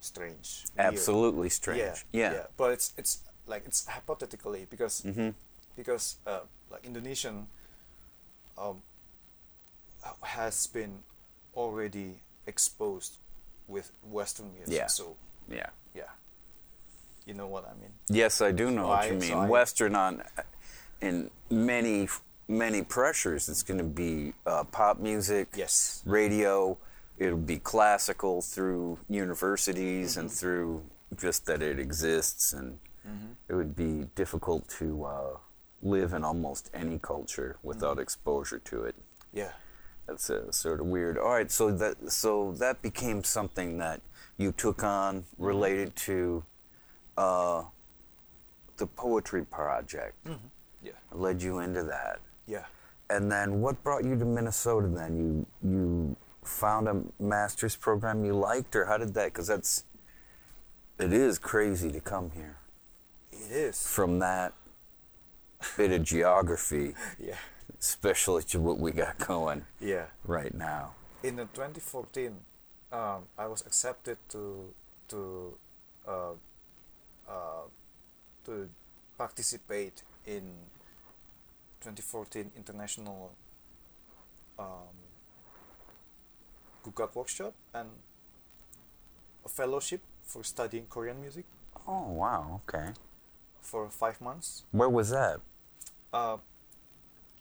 strange. 0.00 0.64
weird. 0.76 0.86
Absolutely 0.94 1.48
strange. 1.48 1.78
Yeah, 1.80 1.94
Yeah. 2.12 2.32
yeah. 2.32 2.46
But 2.56 2.72
it's 2.72 2.92
it's 2.96 3.20
like 3.46 3.64
it's 3.66 3.86
hypothetically 3.86 4.66
because 4.70 5.02
Mm-hmm. 5.02 5.30
because 5.76 6.16
uh, 6.26 6.40
like 6.70 6.84
Indonesian 6.86 7.48
um, 8.56 8.82
has 10.22 10.66
been 10.66 11.02
already 11.56 12.20
exposed 12.46 13.18
with 13.68 13.92
Western 14.02 14.52
music. 14.54 14.74
Yeah. 14.74 14.86
So 14.88 15.16
Yeah. 15.48 15.70
yeah, 15.94 16.10
you 17.26 17.34
know 17.34 17.46
what 17.46 17.64
I 17.66 17.74
mean. 17.80 17.92
Yes, 18.08 18.40
I 18.40 18.52
do 18.52 18.70
know 18.70 18.82
So 18.84 18.88
what 18.88 18.98
I- 19.04 19.06
you 19.10 19.20
so 19.20 19.26
mean. 19.34 19.44
I- 19.44 19.48
Western 19.48 19.94
on 19.96 20.22
in 21.00 21.30
many 21.50 22.08
many 22.46 22.82
pressures. 22.82 23.48
It's 23.48 23.62
going 23.62 23.78
to 23.78 23.84
be 23.84 24.34
uh, 24.46 24.64
pop 24.64 24.98
music, 24.98 25.48
Yes. 25.56 26.02
radio. 26.04 26.76
It'll 27.16 27.38
be 27.38 27.58
classical 27.58 28.42
through 28.42 28.98
universities 29.08 30.12
Mm-hmm. 30.12 30.20
and 30.20 30.30
through 30.30 30.84
just 31.16 31.46
that 31.46 31.62
it 31.62 31.78
exists, 31.78 32.52
and 32.52 32.78
Mm-hmm. 33.06 33.32
it 33.48 33.54
would 33.54 33.74
be 33.76 34.04
difficult 34.14 34.68
to 34.78 35.04
uh, 35.04 35.36
live 35.82 36.12
in 36.14 36.22
almost 36.24 36.70
any 36.74 36.98
culture 36.98 37.56
without 37.62 37.92
Mm-hmm. 37.96 38.00
exposure 38.02 38.58
to 38.58 38.84
it. 38.84 38.94
Yeah. 39.32 39.52
That's 40.06 40.28
uh, 40.30 40.50
sort 40.52 40.80
of 40.80 40.86
weird. 40.86 41.16
All 41.18 41.30
right, 41.30 41.50
so 41.50 41.70
that 41.72 42.10
so 42.12 42.52
that 42.58 42.82
became 42.82 43.24
something 43.24 43.78
that 43.78 44.00
you 44.36 44.52
took 44.52 44.82
on 44.84 45.24
related 45.38 45.96
to 45.96 46.44
uh, 47.16 47.64
the 48.76 48.86
poetry 48.86 49.44
project. 49.44 50.14
Yeah. 50.82 50.92
Led 51.12 51.40
you 51.42 51.60
into 51.60 51.82
that, 51.84 52.20
Yeah. 52.46 52.64
and 53.08 53.30
then 53.32 53.60
what 53.62 53.82
brought 53.82 54.04
you 54.04 54.18
to 54.18 54.24
Minnesota? 54.26 54.88
Then 54.88 55.16
you 55.16 55.46
you 55.70 56.16
found 56.44 56.88
a 56.88 57.02
master's 57.18 57.74
program 57.76 58.24
you 58.24 58.34
liked, 58.34 58.76
or 58.76 58.84
how 58.84 58.98
did 58.98 59.14
that? 59.14 59.32
Because 59.32 59.46
that's 59.46 59.84
it 60.98 61.12
is 61.12 61.38
crazy 61.38 61.90
to 61.90 62.00
come 62.00 62.30
here 62.34 62.56
It 63.32 63.50
is. 63.50 63.86
from 63.86 64.18
that 64.18 64.52
bit 65.78 65.90
of 65.92 66.02
geography, 66.02 66.94
Yeah. 67.18 67.36
Especially 67.88 68.42
to 68.44 68.58
what 68.60 68.78
we 68.78 68.92
got 68.92 69.18
going 69.18 69.66
Yeah. 69.78 70.06
right 70.24 70.54
now. 70.54 70.94
in 71.22 71.36
the 71.36 71.44
2014 71.52 72.36
um, 72.92 73.20
i 73.38 73.46
was 73.46 73.60
accepted 73.66 74.16
to 74.28 74.72
to 75.08 75.20
uh, 76.08 76.32
uh, 77.28 77.64
to 78.44 78.68
participate 79.18 80.02
in 80.26 80.44
2014 81.80 82.50
international 82.56 83.32
um, 84.58 84.94
Gugak 86.84 87.14
workshop 87.14 87.52
and 87.74 87.88
a 89.44 89.48
fellowship 89.48 90.00
for 90.22 90.42
studying 90.44 90.86
Korean 90.88 91.20
music 91.20 91.44
Oh 91.86 92.08
wow, 92.22 92.60
okay. 92.64 92.88
for 93.60 93.90
five 93.90 94.18
months. 94.20 94.64
Where 94.72 94.88
was 94.88 95.10
that? 95.10 95.40
Uh, 96.14 96.38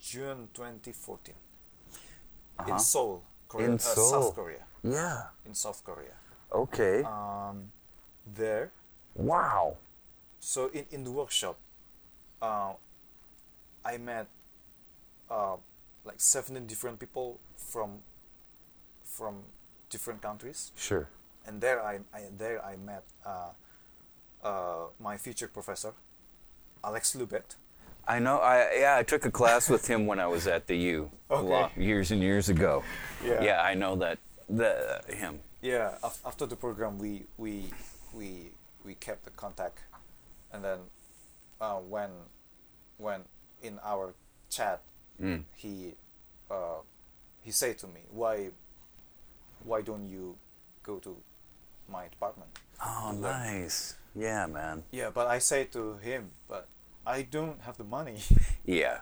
June 0.04 0.50
2014 0.54 1.34
Uh-huh. 2.60 2.72
in 2.74 2.80
Seoul, 2.80 3.24
Korea, 3.48 3.68
In 3.68 3.74
uh, 3.76 3.78
Seoul. 3.80 4.10
South 4.12 4.36
Korea. 4.36 4.64
Yeah. 4.84 5.22
In 5.46 5.56
South 5.56 5.82
Korea. 5.84 6.14
Okay. 6.52 7.04
um, 7.04 7.72
there. 8.36 8.72
wow. 9.16 9.78
So 10.40 10.68
in, 10.74 10.86
in 10.92 11.04
the 11.04 11.12
workshop, 11.12 11.58
uh, 12.42 12.74
I 13.86 13.98
met 13.98 14.28
uh, 15.32 15.56
like 16.06 16.20
17 16.20 16.68
different 16.68 17.00
people 17.00 17.40
from 17.56 18.00
from 19.04 19.44
different 19.90 20.22
countries, 20.22 20.72
Sure. 20.76 21.08
and 21.48 21.62
there 21.62 21.80
I, 21.82 22.00
I 22.14 22.22
there 22.38 22.60
I 22.66 22.76
met 22.78 23.04
uh, 23.26 23.52
uh, 24.44 24.88
my 25.00 25.18
future 25.18 25.48
professor, 25.48 25.94
Alex 26.84 27.16
Lubet. 27.16 27.56
I 28.08 28.20
know. 28.20 28.38
I 28.38 28.76
yeah. 28.80 28.98
I 28.98 29.04
took 29.04 29.26
a 29.26 29.32
class 29.32 29.70
with 29.70 29.88
him 29.88 30.06
when 30.08 30.20
I 30.20 30.28
was 30.28 30.48
at 30.48 30.68
the 30.68 30.76
U 30.78 31.10
Okay. 31.32 31.48
lot- 31.48 31.78
years 31.78 32.12
and 32.12 32.22
years 32.22 32.50
ago. 32.50 32.84
Yeah. 33.26 33.42
Yeah. 33.44 33.62
I 33.62 33.74
know 33.76 33.96
that. 33.98 34.20
The 34.50 35.02
him. 35.08 35.40
Yeah, 35.62 35.96
after 36.26 36.46
the 36.46 36.58
program, 36.58 37.00
we 37.00 37.24
we 37.38 37.72
we 38.14 38.52
we 38.84 38.96
kept 38.96 39.24
the 39.24 39.32
contact, 39.32 39.80
and 40.52 40.62
then 40.64 40.80
uh, 41.62 41.76
when 41.80 42.10
when 42.98 43.22
in 43.62 43.80
our 43.84 44.14
chat, 44.50 44.82
Mm. 45.22 45.44
he 45.56 45.96
uh, 46.52 46.82
he 47.42 47.52
said 47.52 47.78
to 47.80 47.88
me, 47.88 48.02
"Why 48.12 48.50
why 49.64 49.82
don't 49.82 50.10
you 50.10 50.36
go 50.84 51.00
to 51.00 51.16
my 51.88 52.10
department?" 52.10 52.50
Oh, 52.86 53.12
nice. 53.16 53.96
Yeah, 54.14 54.46
man. 54.48 54.84
Yeah, 54.92 55.10
but 55.14 55.28
I 55.28 55.40
say 55.40 55.64
to 55.72 55.96
him, 55.98 56.32
"But 56.50 56.68
I 57.06 57.22
don't 57.24 57.62
have 57.62 57.78
the 57.78 57.84
money, 57.84 58.20
Yeah. 58.66 59.02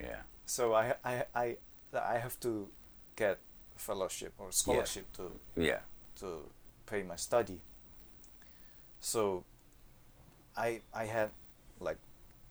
Yeah. 0.00 0.22
so 0.46 0.72
I 0.74 0.94
I 1.04 1.24
I 1.34 1.56
I 1.92 2.18
have 2.18 2.38
to 2.40 2.68
get 3.16 3.38
fellowship 3.76 4.32
or 4.38 4.52
scholarship 4.52 5.06
to 5.16 5.30
Yeah. 5.56 5.80
to 6.20 6.48
pay 6.86 7.02
my 7.02 7.16
study. 7.16 7.60
So 9.00 9.44
I 10.56 10.80
I 10.94 11.04
had 11.06 11.30
like 11.80 11.98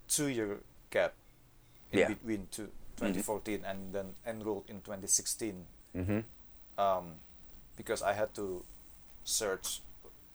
two 0.08 0.28
year 0.28 0.60
gap 0.90 1.14
in 1.92 2.00
Yeah. 2.00 2.08
between 2.08 2.48
two, 2.52 2.70
2014 2.98 3.66
and 3.66 3.94
then 3.94 4.16
enrolled 4.26 4.70
in 4.70 4.82
2016 4.82 5.66
Mm-hmm. 5.96 6.20
um, 6.80 7.16
because 7.76 8.02
I 8.02 8.14
had 8.14 8.34
to 8.36 8.64
search 9.24 9.82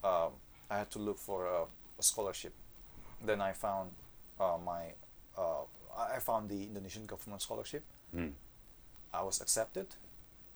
um, 0.04 0.32
I 0.70 0.78
had 0.78 0.90
to 0.90 0.98
look 0.98 1.18
for 1.18 1.46
a, 1.46 1.62
a 1.98 2.02
scholarship 2.02 2.52
then 3.24 3.40
I 3.40 3.52
found 3.52 3.90
uh, 4.40 4.58
my 4.64 4.94
uh, 5.36 5.62
I 5.96 6.18
found 6.18 6.48
the 6.50 6.62
Indonesian 6.62 7.06
government 7.06 7.42
scholarship 7.42 7.84
Mm. 8.14 8.32
I 9.12 9.22
was 9.22 9.40
accepted 9.40 9.88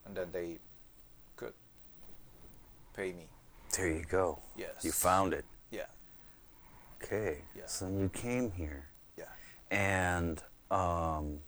and 0.07 0.17
then 0.17 0.29
they 0.33 0.59
could 1.37 1.53
pay 2.95 3.13
me 3.13 3.27
There 3.77 3.89
you 3.89 4.05
go. 4.05 4.39
Yes. 4.57 4.85
You 4.85 4.93
found 4.93 5.33
it. 5.33 5.45
yeah 5.71 5.87
Okay. 7.03 7.39
Yeah. 7.57 7.67
So 7.67 7.89
you 7.89 8.09
came 8.13 8.53
here. 8.53 8.87
yeah 9.19 9.25
And 9.71 10.43
um, 10.71 11.41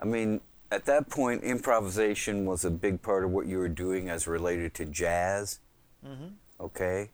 I 0.00 0.04
mean, 0.04 0.40
at 0.70 0.84
that 0.86 1.08
point, 1.08 1.42
improvisation 1.44 2.44
was 2.46 2.64
a 2.64 2.70
big 2.70 3.00
part 3.00 3.24
of 3.24 3.30
what 3.30 3.46
you 3.46 3.58
were 3.58 3.68
doing 3.68 4.08
as 4.08 4.26
related 4.26 4.74
to 4.74 4.84
jazz. 4.84 5.60
mm-hmm. 6.04 6.34
Okay, 6.60 7.10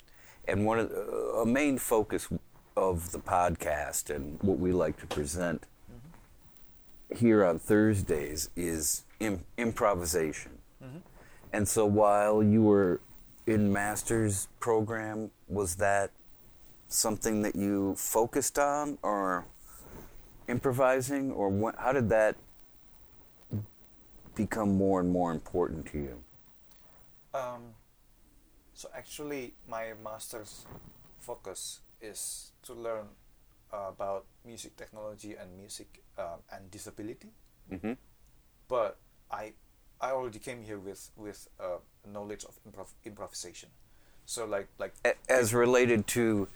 and 0.46 0.66
one 0.66 0.78
of 0.78 0.90
the, 0.90 1.00
a 1.42 1.46
main 1.46 1.78
focus 1.78 2.28
of 2.90 3.12
the 3.12 3.18
podcast 3.20 4.14
and 4.14 4.38
what 4.42 4.58
we 4.58 4.72
like 4.72 4.98
to 4.98 5.06
present 5.06 5.62
here 7.16 7.44
on 7.44 7.58
Thursdays 7.58 8.50
is 8.56 9.04
Im- 9.20 9.44
improvisation. 9.56 10.58
And 11.52 11.68
so, 11.68 11.84
while 11.84 12.42
you 12.42 12.62
were 12.62 13.00
in 13.46 13.72
master's 13.72 14.48
program, 14.60 15.30
was 15.48 15.76
that 15.76 16.10
something 16.88 17.42
that 17.42 17.56
you 17.56 17.94
focused 17.96 18.58
on, 18.58 18.98
or 19.02 19.46
improvising, 20.48 21.32
or 21.32 21.48
what, 21.48 21.74
how 21.76 21.92
did 21.92 22.08
that 22.10 22.36
become 24.34 24.76
more 24.76 25.00
and 25.00 25.10
more 25.10 25.32
important 25.32 25.86
to 25.86 25.98
you? 25.98 26.24
Um, 27.34 27.74
so 28.74 28.88
actually, 28.96 29.54
my 29.68 29.92
master's 30.02 30.64
focus 31.18 31.80
is 32.00 32.52
to 32.62 32.74
learn 32.74 33.06
uh, 33.72 33.88
about 33.88 34.24
music 34.44 34.76
technology 34.76 35.34
and 35.34 35.56
music 35.56 36.02
uh, 36.18 36.36
and 36.52 36.70
disability. 36.70 37.28
Mm-hmm. 37.70 37.92
But 38.68 38.98
I, 39.30 39.52
I 40.00 40.10
already 40.12 40.38
came 40.38 40.62
here 40.62 40.78
with 40.78 41.10
with 41.16 41.48
uh, 41.60 41.78
knowledge 42.06 42.44
of 42.44 42.58
improv- 42.64 42.94
improvisation. 43.04 43.68
So 44.26 44.44
like 44.46 44.68
like 44.78 44.94
as 45.28 45.52
related 45.54 46.06
to 46.08 46.48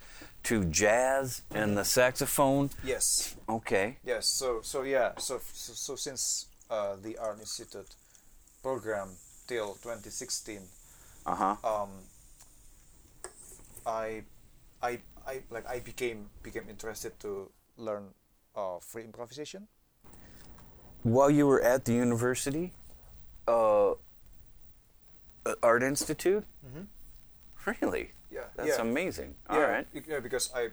to 0.43 0.63
jazz 0.65 1.41
and 1.51 1.77
the 1.77 1.83
saxophone. 1.83 2.69
yes 2.85 3.35
Okay. 3.49 3.97
yes 4.05 4.27
so 4.27 4.61
so 4.61 4.83
yeah 4.83 5.11
so 5.17 5.39
so, 5.53 5.73
so 5.73 5.95
since 5.95 6.47
uh, 6.69 6.95
the 7.01 7.17
Art 7.17 7.39
Institute 7.39 7.95
program 8.63 9.09
till 9.47 9.73
2016 9.83 10.59
Uh 11.25 11.35
huh. 11.35 11.55
um, 11.63 11.89
I, 13.85 14.23
I, 14.81 14.99
I 15.27 15.41
like 15.49 15.67
I 15.67 15.79
became 15.79 16.29
became 16.43 16.69
interested 16.69 17.19
to 17.21 17.51
learn 17.77 18.13
uh, 18.55 18.79
free 18.79 19.03
improvisation. 19.03 19.67
While 21.03 21.29
you 21.29 21.45
were 21.45 21.61
at 21.61 21.85
the 21.85 21.93
university, 21.93 22.73
uh, 23.47 23.93
Art 25.61 25.83
Institute. 25.83 26.45
Mhm. 26.65 26.87
Really? 27.65 28.11
Yeah, 28.31 28.45
That's 28.55 28.77
yeah. 28.77 28.81
amazing. 28.81 29.35
All 29.49 29.59
yeah, 29.59 29.65
right. 29.65 29.87
Yeah, 30.07 30.19
because 30.19 30.51
I, 30.53 30.69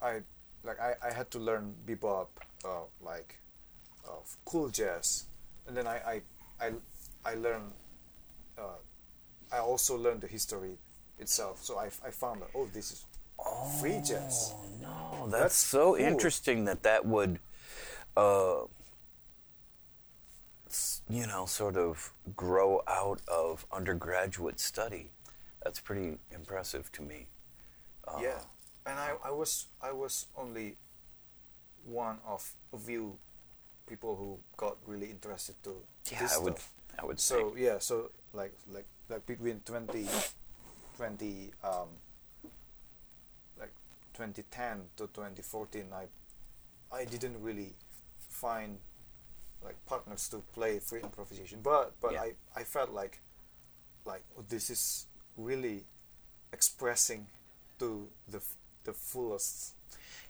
I, 0.00 0.22
like 0.64 0.80
I, 0.80 0.94
I 1.02 1.12
had 1.12 1.30
to 1.32 1.38
learn 1.38 1.74
bebop, 1.86 2.28
uh, 2.64 2.84
like, 3.00 3.40
uh, 4.06 4.22
cool 4.44 4.68
jazz, 4.68 5.26
and 5.66 5.76
then 5.76 5.86
I, 5.86 5.96
I, 6.06 6.22
I, 6.60 6.72
I 7.24 7.34
learned, 7.34 7.72
uh, 8.56 8.80
I 9.52 9.58
also 9.58 9.96
learned 9.96 10.20
the 10.22 10.28
history 10.28 10.78
itself. 11.18 11.64
So 11.64 11.78
I, 11.78 11.86
I 12.04 12.10
found 12.10 12.42
that 12.42 12.48
oh 12.54 12.68
this 12.72 12.90
is 12.92 13.06
free 13.80 14.00
jazz. 14.04 14.54
Oh 14.54 14.64
no, 14.80 15.28
that's, 15.30 15.42
That's 15.42 15.56
so 15.56 15.96
cool. 15.96 16.04
interesting 16.04 16.64
that 16.66 16.82
that 16.82 17.04
would, 17.06 17.38
uh, 18.16 18.62
you 21.08 21.26
know, 21.26 21.46
sort 21.46 21.76
of 21.76 22.12
grow 22.36 22.82
out 22.88 23.20
of 23.28 23.66
undergraduate 23.72 24.58
study. 24.60 25.10
That's 25.62 25.80
pretty 25.80 26.18
impressive 26.30 26.90
to 26.92 27.02
me. 27.02 27.26
Uh, 28.06 28.18
yeah, 28.22 28.40
and 28.86 28.98
I, 28.98 29.12
I 29.24 29.30
was 29.30 29.66
I 29.80 29.92
was 29.92 30.26
only 30.36 30.76
one 31.84 32.18
of 32.26 32.52
a 32.72 32.78
few 32.78 33.18
people 33.86 34.16
who 34.16 34.38
got 34.56 34.76
really 34.86 35.10
interested 35.10 35.56
to 35.64 35.74
Yeah, 36.10 36.20
this 36.20 36.36
I 36.36 36.38
would. 36.40 36.56
I 36.98 37.04
would 37.04 37.20
say. 37.20 37.36
So 37.36 37.54
yeah, 37.56 37.78
so 37.78 38.10
like 38.32 38.54
like 38.72 38.86
like 39.08 39.26
between 39.26 39.60
20, 39.64 40.06
20 40.96 41.50
um, 41.64 41.88
2010 44.22 44.90
to 44.96 45.06
2014, 45.08 45.92
I 45.92 46.06
I 46.92 47.04
didn't 47.04 47.42
really 47.42 47.74
find 48.28 48.78
like 49.64 49.76
partners 49.86 50.28
to 50.30 50.38
play 50.54 50.80
free 50.80 51.02
improvisation, 51.02 51.60
but 51.62 52.00
but 52.00 52.12
Yeah. 52.12 52.22
I 52.22 52.34
I 52.56 52.64
felt 52.64 52.90
like 52.90 53.20
like 54.04 54.24
oh, 54.38 54.44
this 54.48 54.70
is 54.70 55.06
really 55.36 55.86
expressing 56.52 57.28
to 57.78 58.08
the 58.28 58.40
the 58.84 58.92
fullest. 58.94 59.74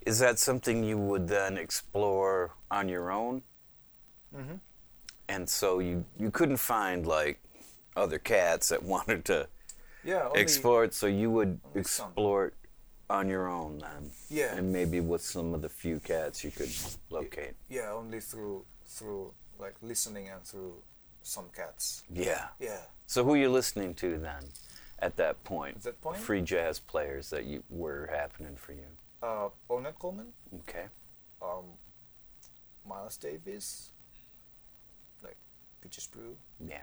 Is 0.07 0.18
that 0.20 0.38
something 0.38 0.84
you 0.84 0.97
would 0.99 1.28
then 1.28 1.59
explore 1.59 2.53
on 2.70 2.88
your 2.88 3.11
own? 3.11 3.43
Mm-hmm. 4.34 4.55
And 5.28 5.49
so 5.49 5.78
you 5.78 6.05
you 6.18 6.30
couldn't 6.30 6.59
find 6.59 7.07
like 7.07 7.40
other 7.97 8.18
cats 8.18 8.68
that 8.68 8.82
wanted 8.95 9.24
to 9.26 9.49
Yeah, 10.03 10.28
only, 10.28 10.43
explore 10.43 10.84
it, 10.84 10.95
so 10.95 11.07
you 11.07 11.30
would 11.30 11.61
some. 11.84 12.12
explore 12.16 12.47
it 12.49 12.55
on 13.11 13.28
your 13.28 13.48
own 13.48 13.78
then. 13.78 14.11
Yeah. 14.30 14.55
And 14.57 14.72
maybe 14.72 15.00
with 15.00 15.22
some 15.22 15.55
of 15.55 15.62
the 15.62 15.68
few 15.68 16.00
cats 16.00 16.42
you 16.44 16.50
could 16.50 16.70
locate. 17.11 17.55
Yeah, 17.68 17.92
only 17.92 18.20
through 18.20 18.64
through 18.86 19.32
like 19.59 19.74
listening 19.82 20.28
and 20.28 20.42
through 20.42 20.74
some 21.22 21.46
cats. 21.55 22.03
Yeah. 22.12 22.48
Yeah. 22.61 22.80
So 23.07 23.24
who 23.24 23.34
are 23.34 23.36
you 23.36 23.48
listening 23.50 23.94
to 23.94 24.18
then 24.18 24.44
at 24.98 25.16
that 25.16 25.42
point? 25.44 25.76
At 25.76 25.82
that 25.82 26.00
point? 26.00 26.18
Free 26.18 26.42
jazz 26.42 26.78
players 26.78 27.30
that 27.30 27.44
you 27.44 27.62
were 27.70 28.09
happening 28.12 28.57
for 28.57 28.72
you. 28.72 28.86
Uh, 29.22 29.48
Ornette 29.70 29.98
Coleman, 29.98 30.32
Okay. 30.61 30.86
um, 31.40 31.64
Miles 32.84 33.16
Davis, 33.16 33.90
like 35.22 35.36
Bitches 35.84 36.11
Brew. 36.11 36.36
Yeah. 36.66 36.78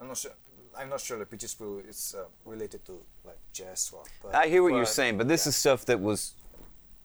I'm 0.00 0.08
not 0.08 0.16
sure. 0.16 0.32
I'm 0.78 0.88
not 0.88 1.00
sure 1.00 1.18
that 1.18 1.30
Bitches 1.30 1.56
Brew 1.58 1.82
is 1.86 2.14
uh, 2.18 2.24
related 2.44 2.84
to 2.86 3.00
like 3.24 3.38
jazz 3.52 3.90
rock. 3.94 4.08
But 4.22 4.34
I 4.34 4.46
hear 4.48 4.62
what 4.62 4.72
you're 4.74 4.86
saying, 4.86 5.18
but 5.18 5.28
this 5.28 5.44
yeah. 5.46 5.50
is 5.50 5.56
stuff 5.56 5.84
that 5.86 6.00
was 6.00 6.34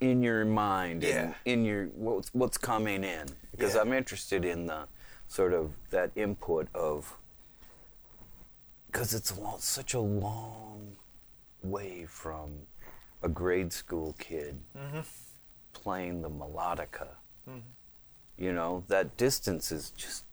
in 0.01 0.21
your 0.23 0.45
mind 0.45 1.03
and 1.03 1.33
Yeah. 1.45 1.51
in 1.51 1.65
your 1.65 1.85
what's 1.87 2.29
what's 2.33 2.57
coming 2.57 3.03
in 3.03 3.27
because 3.51 3.75
Yeah. 3.75 3.81
I'm 3.81 3.93
interested 3.93 4.45
in 4.45 4.67
the 4.67 4.87
sort 5.27 5.53
of 5.53 5.71
that 5.89 6.11
input 6.15 6.67
of 6.75 7.17
because 8.87 9.13
it's 9.13 9.31
a 9.31 9.39
long, 9.39 9.59
such 9.59 9.93
a 9.93 9.99
long 9.99 10.95
way 11.63 12.05
from 12.05 12.51
a 13.23 13.29
grade 13.29 13.73
school 13.73 14.15
kid 14.19 14.59
Mm-hmm. 14.77 14.99
playing 15.73 16.21
the 16.21 16.29
melodica. 16.29 17.07
You 18.37 18.51
know 18.53 18.83
that 18.87 19.15
distance 19.17 19.71
is 19.71 19.91
just 19.91 20.25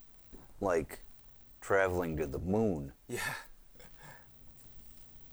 like 0.61 0.99
traveling 1.63 2.17
to 2.19 2.27
the 2.27 2.39
moon. 2.41 2.93
Yeah. 3.09 3.21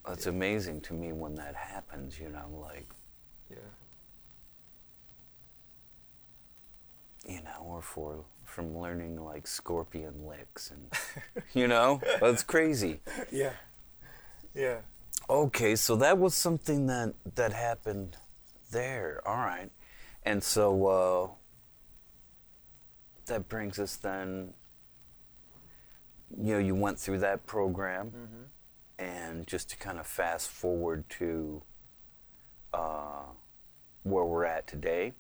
It's 0.08 0.26
amazing 0.28 0.82
to 0.82 0.94
me 0.94 1.12
when 1.12 1.36
that 1.36 1.56
happens. 1.56 2.18
You 2.20 2.30
know, 2.30 2.48
like 2.62 2.88
Yeah. 3.50 3.58
you 7.28 7.42
know, 7.44 7.62
or 7.64 7.82
for 7.82 8.24
from 8.46 8.78
learning 8.80 9.24
like 9.24 9.46
scorpion 9.46 10.26
licks 10.26 10.72
and 10.72 10.92
you 11.54 11.68
know, 11.68 12.02
that's 12.20 12.44
crazy. 12.44 13.02
Yeah. 13.32 13.54
Yeah. 14.56 14.80
Okay, 15.30 15.76
so 15.76 15.96
that 15.98 16.18
was 16.18 16.34
something 16.34 16.88
that 16.88 17.14
that 17.36 17.54
happened 17.54 18.18
there. 18.72 19.22
All 19.28 19.38
right, 19.38 19.70
and 20.24 20.44
so 20.44 20.88
uh, 20.88 21.28
that 23.28 23.48
brings 23.48 23.78
us 23.78 23.96
then. 23.98 24.54
You 26.38 26.54
know, 26.54 26.60
you 26.60 26.76
went 26.76 27.00
through 27.00 27.20
that 27.20 27.46
program, 27.48 28.12
and 28.98 29.48
just 29.48 29.70
to 29.72 29.78
kind 29.78 30.00
of 30.00 30.06
fast 30.08 30.50
forward 30.50 31.10
to 31.12 31.62
uh, 32.74 33.24
where 34.04 34.26
we're 34.26 34.46
at 34.46 34.68
today, 34.68 35.14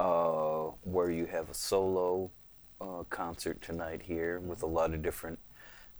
uh, 0.00 0.70
where 0.82 1.10
you 1.10 1.26
have 1.26 1.50
a 1.50 1.54
solo 1.54 2.30
uh, 2.80 3.02
concert 3.10 3.60
tonight 3.62 4.02
here 4.02 4.40
with 4.40 4.62
a 4.62 4.66
lot 4.66 4.92
of 4.94 5.02
different 5.02 5.38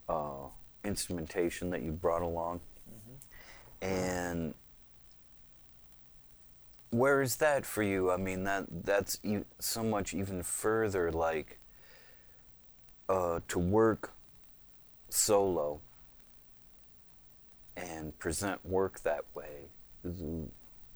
uh, 0.08 0.46
instrumentation 0.84 1.70
that 1.70 1.82
you 1.82 1.92
brought 1.92 2.22
along. 2.22 2.60
And 3.80 4.54
where 6.90 7.20
is 7.22 7.36
that 7.36 7.66
for 7.66 7.82
you? 7.82 8.10
I 8.10 8.16
mean, 8.16 8.44
that 8.44 8.66
that's 8.84 9.18
e- 9.24 9.44
so 9.58 9.82
much 9.82 10.14
even 10.14 10.42
further 10.42 11.10
like 11.10 11.58
uh, 13.08 13.40
to 13.48 13.58
work 13.58 14.12
solo 15.08 15.80
and 17.76 18.16
present 18.18 18.64
work 18.64 19.00
that 19.02 19.24
way 19.34 19.68
is 20.04 20.20
a 20.20 20.44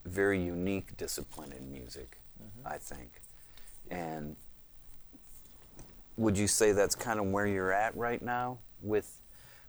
very 0.09 0.43
unique 0.43 0.97
discipline 0.97 1.53
in 1.53 1.71
music, 1.71 2.19
I 2.65 2.79
think. 2.79 3.21
And 3.91 4.37
would 6.17 6.37
you 6.37 6.47
say 6.47 6.73
that's 6.73 6.95
kind 6.95 7.21
of 7.21 7.27
where 7.27 7.47
you're 7.47 7.73
at 7.73 7.97
right 7.97 8.21
now 8.23 8.59
with 8.83 9.21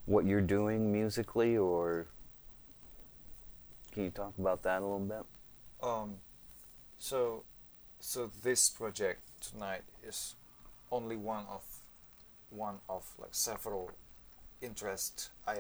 what 0.06 0.26
you're 0.26 0.42
doing 0.42 0.92
musically, 0.92 1.58
or 1.58 2.08
can 3.92 4.04
you 4.04 4.10
talk 4.10 4.34
about 4.38 4.64
that 4.64 4.82
a 4.82 4.86
little 4.86 5.00
bit? 5.00 5.26
Um, 5.82 6.16
so, 6.98 7.44
so 8.00 8.32
this 8.44 8.70
project 8.70 9.22
tonight 9.42 9.84
is 10.04 10.36
only 10.92 11.16
one 11.16 11.46
of 11.50 11.62
one 12.50 12.80
of 12.90 13.06
like 13.18 13.34
several 13.34 13.92
interests 14.62 15.30
I 15.48 15.58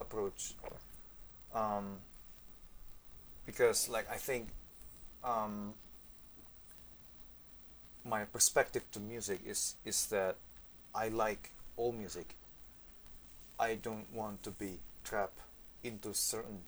approach. 0.00 0.54
Um, 1.54 1.98
because 3.46 3.88
like 3.88 4.10
I 4.10 4.16
think 4.16 4.48
um, 5.24 5.74
my 8.04 8.24
perspective 8.24 8.82
to 8.92 9.00
music 9.00 9.40
is 9.46 9.76
is 9.84 10.06
that 10.06 10.36
I 10.94 11.08
like 11.08 11.52
all 11.76 11.92
music. 11.92 12.34
I 13.58 13.74
don't 13.74 14.06
want 14.12 14.42
to 14.44 14.50
be 14.50 14.78
trapped 15.04 15.40
into 15.82 16.14
certain 16.14 16.60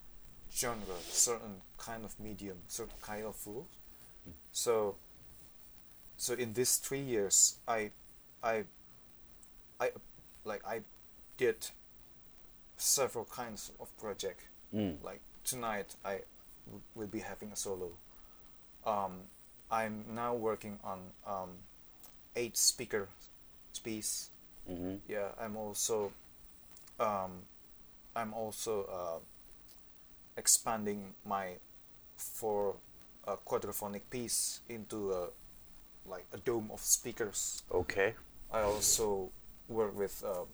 genre, 0.53 0.99
certain 1.09 1.63
kind 1.79 2.05
of 2.05 2.19
medium, 2.19 2.59
certain 2.67 2.99
kind 3.01 3.25
of 3.25 3.37
rules. 3.47 3.79
So, 4.53 4.97
so 6.17 6.35
in 6.35 6.53
these 6.53 6.77
three 6.77 7.01
years, 7.01 7.59
I, 7.67 7.91
I, 8.43 8.65
I, 9.81 9.91
like 10.45 10.65
I 10.67 10.81
did 11.37 11.67
several 12.77 13.25
kinds 13.25 13.73
of 13.81 13.97
project. 13.99 14.43
Mm. 14.75 14.97
Like 15.03 15.21
tonight, 15.45 15.97
I 16.05 16.21
w- 16.67 16.83
will 16.95 17.07
be 17.07 17.21
having 17.21 17.53
a 17.53 17.57
solo. 17.57 17.93
Um, 18.85 19.23
I'm 19.71 20.05
now 20.15 20.35
working 20.35 20.79
on 20.85 21.01
um, 21.27 21.51
eight 22.37 22.57
speaker 22.57 23.09
piece. 23.83 24.31
Mm-hmm. 24.71 24.97
Yeah, 25.09 25.29
I'm 25.41 25.57
also, 25.57 26.13
um, 26.99 27.43
I'm 28.15 28.35
also 28.35 28.85
uh, 28.85 29.19
expanding 30.37 31.15
my 31.25 31.57
four 32.17 32.77
uh, 33.27 33.37
quadraphonic 33.47 34.03
piece 34.11 34.61
into 34.69 35.13
a 35.13 35.29
like 36.07 36.27
a 36.33 36.39
dome 36.39 36.71
of 36.73 36.81
speakers. 36.81 37.63
Okay. 37.73 38.15
I 38.53 38.63
also 38.63 39.31
work 39.71 39.97
with 39.97 40.23
uh, 40.27 40.45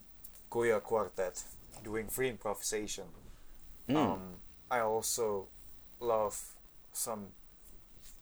Goya 0.49 0.79
Quartet 0.79 1.43
doing 1.83 2.07
free 2.07 2.29
improvisation. 2.29 3.05
Mm. 3.89 3.95
Um, 3.95 4.21
I 4.69 4.79
also 4.79 5.47
love 5.99 6.39
some 6.93 7.27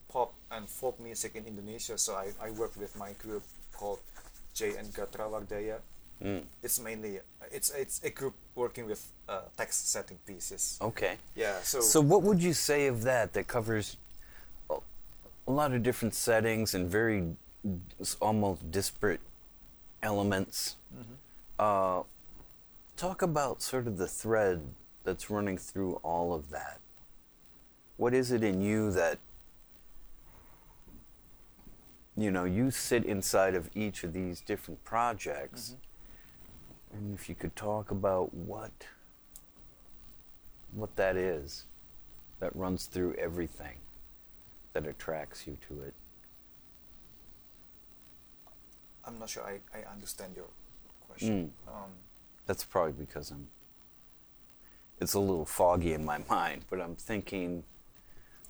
pop 0.08 0.34
and 0.50 0.68
folk 0.68 0.98
music 1.00 1.34
in 1.34 1.46
Indonesia, 1.46 1.98
so 1.98 2.14
I, 2.14 2.32
I 2.40 2.50
work 2.50 2.76
with 2.76 2.96
my 2.96 3.12
group 3.12 3.42
called 3.72 4.00
J 4.54 4.76
and 4.76 4.92
Gatra 4.94 5.28
Wardaya. 5.30 5.78
Mm. 6.22 6.44
It's 6.62 6.80
mainly 6.80 7.20
it's 7.52 7.70
it's 7.70 8.00
a 8.02 8.10
group 8.10 8.34
working 8.54 8.86
with 8.86 9.06
uh, 9.28 9.42
text 9.56 9.90
setting 9.90 10.18
pieces. 10.26 10.78
Okay. 10.80 11.16
Yeah, 11.34 11.60
so, 11.62 11.80
So, 11.80 12.00
what 12.00 12.22
would 12.22 12.42
you 12.42 12.54
say 12.54 12.86
of 12.86 13.02
that? 13.02 13.34
That 13.34 13.48
covers 13.48 13.98
a, 14.70 14.76
a 15.46 15.52
lot 15.52 15.72
of 15.72 15.82
different 15.82 16.14
settings 16.14 16.74
and 16.74 16.88
very 16.88 17.36
almost 18.20 18.70
disparate 18.70 19.20
elements. 20.06 20.76
Uh, 21.58 22.02
talk 22.96 23.20
about 23.20 23.60
sort 23.60 23.86
of 23.86 23.98
the 23.98 24.06
thread 24.06 24.62
that's 25.04 25.30
running 25.30 25.58
through 25.58 25.94
all 26.02 26.32
of 26.32 26.50
that? 26.50 26.80
What 27.96 28.14
is 28.14 28.32
it 28.32 28.42
in 28.42 28.62
you 28.62 28.90
that 28.92 29.18
you 32.16 32.30
know, 32.30 32.44
you 32.44 32.70
sit 32.70 33.04
inside 33.04 33.54
of 33.54 33.68
each 33.74 34.02
of 34.02 34.14
these 34.14 34.40
different 34.40 34.82
projects. 34.84 35.76
And 36.92 37.14
if 37.14 37.28
you 37.28 37.34
could 37.34 37.54
talk 37.54 37.90
about 37.90 38.32
what 38.32 38.72
what 40.72 40.96
that 40.96 41.16
is 41.16 41.64
that 42.40 42.54
runs 42.54 42.86
through 42.86 43.14
everything 43.14 43.78
that 44.72 44.86
attracts 44.86 45.46
you 45.46 45.56
to 45.68 45.82
it. 45.82 45.94
I'm 49.06 49.18
not 49.18 49.30
sure 49.30 49.44
I, 49.44 49.60
I 49.76 49.90
understand 49.90 50.34
your 50.36 50.48
question. 51.08 51.52
Um, 51.68 51.92
That's 52.46 52.64
probably 52.64 52.92
because 52.92 53.30
I'm 53.30 53.48
it's 54.98 55.14
a 55.14 55.20
little 55.20 55.44
foggy 55.44 55.92
in 55.92 56.04
my 56.04 56.18
mind, 56.30 56.64
but 56.70 56.80
I'm 56.80 56.96
thinking 56.96 57.64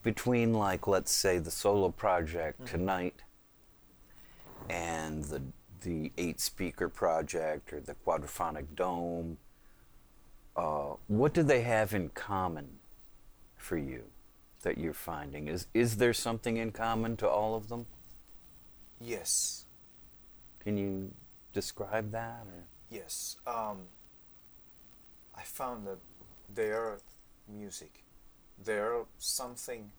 between 0.02 0.54
like 0.54 0.86
let's 0.86 1.12
say 1.12 1.38
the 1.38 1.50
solo 1.50 1.90
project 1.90 2.66
tonight 2.66 3.22
and 4.70 5.24
the 5.24 5.42
the 5.82 6.12
eight 6.16 6.40
speaker 6.40 6.88
project 6.88 7.72
or 7.72 7.80
the 7.80 7.94
quadraphonic 8.06 8.66
dome 8.74 9.38
uh, 10.56 10.94
what 11.06 11.34
do 11.34 11.42
they 11.42 11.60
have 11.60 11.92
in 11.92 12.08
common 12.08 12.78
for 13.56 13.76
you 13.76 14.04
that 14.62 14.78
you're 14.78 14.94
finding? 14.94 15.48
Is 15.48 15.66
is 15.74 15.98
there 15.98 16.14
something 16.14 16.56
in 16.56 16.72
common 16.72 17.16
to 17.18 17.28
all 17.28 17.54
of 17.54 17.68
them? 17.68 17.86
Yes, 18.98 19.65
can 20.66 20.76
you 20.76 21.12
describe 21.52 22.10
that 22.10 22.44
or 22.48 22.64
yes. 22.90 23.36
Um, 23.46 23.82
I 25.32 25.42
found 25.42 25.86
that 25.86 25.98
their 26.52 26.98
music, 27.46 28.02
they're 28.64 29.04
something 29.16 29.92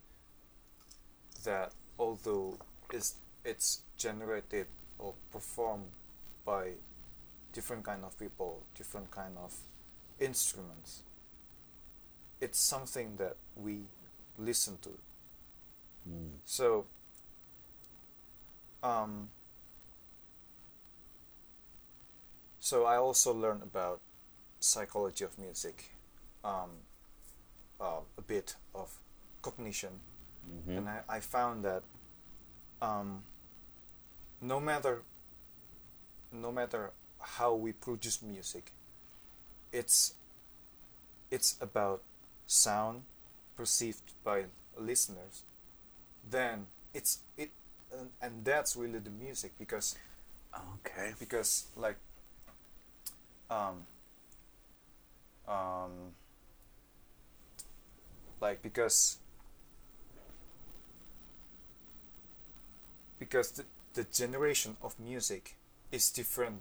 that 1.45 1.71
although 1.97 2.57
is 2.91 3.15
it's 3.45 3.83
generated 3.95 4.67
or 4.99 5.13
performed 5.31 5.85
by 6.43 6.71
different 7.53 7.85
kind 7.85 8.03
of 8.03 8.19
people, 8.19 8.63
different 8.75 9.09
kind 9.09 9.37
of 9.37 9.55
instruments, 10.19 11.03
it's 12.41 12.59
something 12.59 13.15
that 13.15 13.37
we 13.55 13.83
listen 14.37 14.77
to. 14.81 14.89
So, 16.43 16.85
um, 18.83 19.29
so 22.67 22.83
I 22.83 22.97
also 22.97 23.33
learned 23.33 23.63
about 23.63 24.01
psychology 24.59 25.23
of 25.23 25.39
music, 25.39 25.93
um, 26.43 26.71
uh, 27.79 28.01
a 28.17 28.21
bit 28.21 28.55
of 28.75 28.93
cognition, 29.41 30.01
and 30.67 30.89
I, 30.89 30.99
I 31.07 31.19
found 31.21 31.63
that 31.63 31.83
um, 32.81 33.23
no 34.41 34.59
matter 34.59 35.03
no 36.33 36.51
matter 36.51 36.91
how 37.37 37.53
we 37.53 37.71
produce 37.71 38.21
music, 38.21 38.73
it's 39.71 40.15
it's 41.31 41.55
about 41.61 42.01
sound 42.47 43.03
perceived 43.55 44.11
by 44.25 44.43
listeners. 44.77 45.43
Then 46.29 46.67
it's 46.93 47.19
it, 47.37 47.51
and, 47.97 48.09
and 48.21 48.43
that's 48.43 48.75
really 48.75 48.99
the 48.99 49.15
music 49.25 49.53
because 49.57 49.95
okay 50.75 51.13
because 51.17 51.67
like 51.77 51.95
um 53.49 53.85
um 55.47 55.91
like 58.41 58.61
because 58.61 59.19
because 63.19 63.51
the, 63.51 63.63
the 63.93 64.03
generation 64.03 64.77
of 64.81 64.99
music 64.99 65.55
is 65.91 66.11
different 66.11 66.59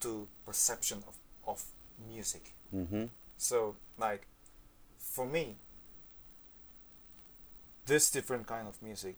to 0.00 0.26
perception 0.46 0.98
of, 1.06 1.16
of 1.46 1.64
music. 2.08 2.54
Mm-hmm. 2.74 3.04
So 3.36 3.76
like 3.98 4.26
for 4.98 5.26
me 5.26 5.56
this 7.86 8.10
different 8.10 8.46
kind 8.46 8.68
of 8.68 8.80
music 8.82 9.16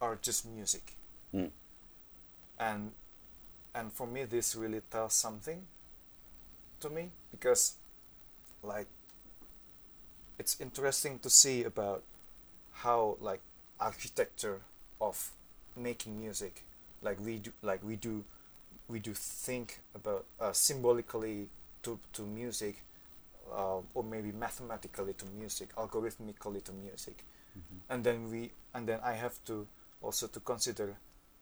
are 0.00 0.18
just 0.20 0.46
music. 0.46 0.92
Mm. 1.34 1.50
and 2.58 2.92
and 3.76 3.92
for 3.92 4.06
me 4.06 4.24
this 4.24 4.56
really 4.56 4.80
tells 4.90 5.12
something 5.14 5.66
to 6.80 6.88
me 6.88 7.10
because 7.30 7.74
like 8.62 8.88
it's 10.38 10.58
interesting 10.60 11.18
to 11.18 11.30
see 11.30 11.62
about 11.64 12.02
how 12.72 13.16
like 13.20 13.40
architecture 13.78 14.62
of 15.00 15.32
making 15.76 16.18
music 16.18 16.64
like 17.02 17.20
we 17.20 17.36
do 17.36 17.52
like 17.62 17.84
we 17.84 17.96
do 17.96 18.24
we 18.88 18.98
do 18.98 19.12
think 19.12 19.80
about 19.94 20.24
uh, 20.40 20.52
symbolically 20.52 21.48
to, 21.82 21.98
to 22.12 22.22
music 22.22 22.82
uh, 23.52 23.78
or 23.94 24.02
maybe 24.02 24.32
mathematically 24.32 25.12
to 25.12 25.24
music 25.38 25.74
algorithmically 25.76 26.62
to 26.62 26.72
music. 26.72 27.24
And 27.90 28.04
then 28.04 28.30
we 28.30 28.52
and 28.74 28.86
then 28.86 29.00
i 29.02 29.14
have 29.14 29.42
to 29.46 29.66
also 30.02 30.26
to 30.26 30.40
consider 30.40 30.98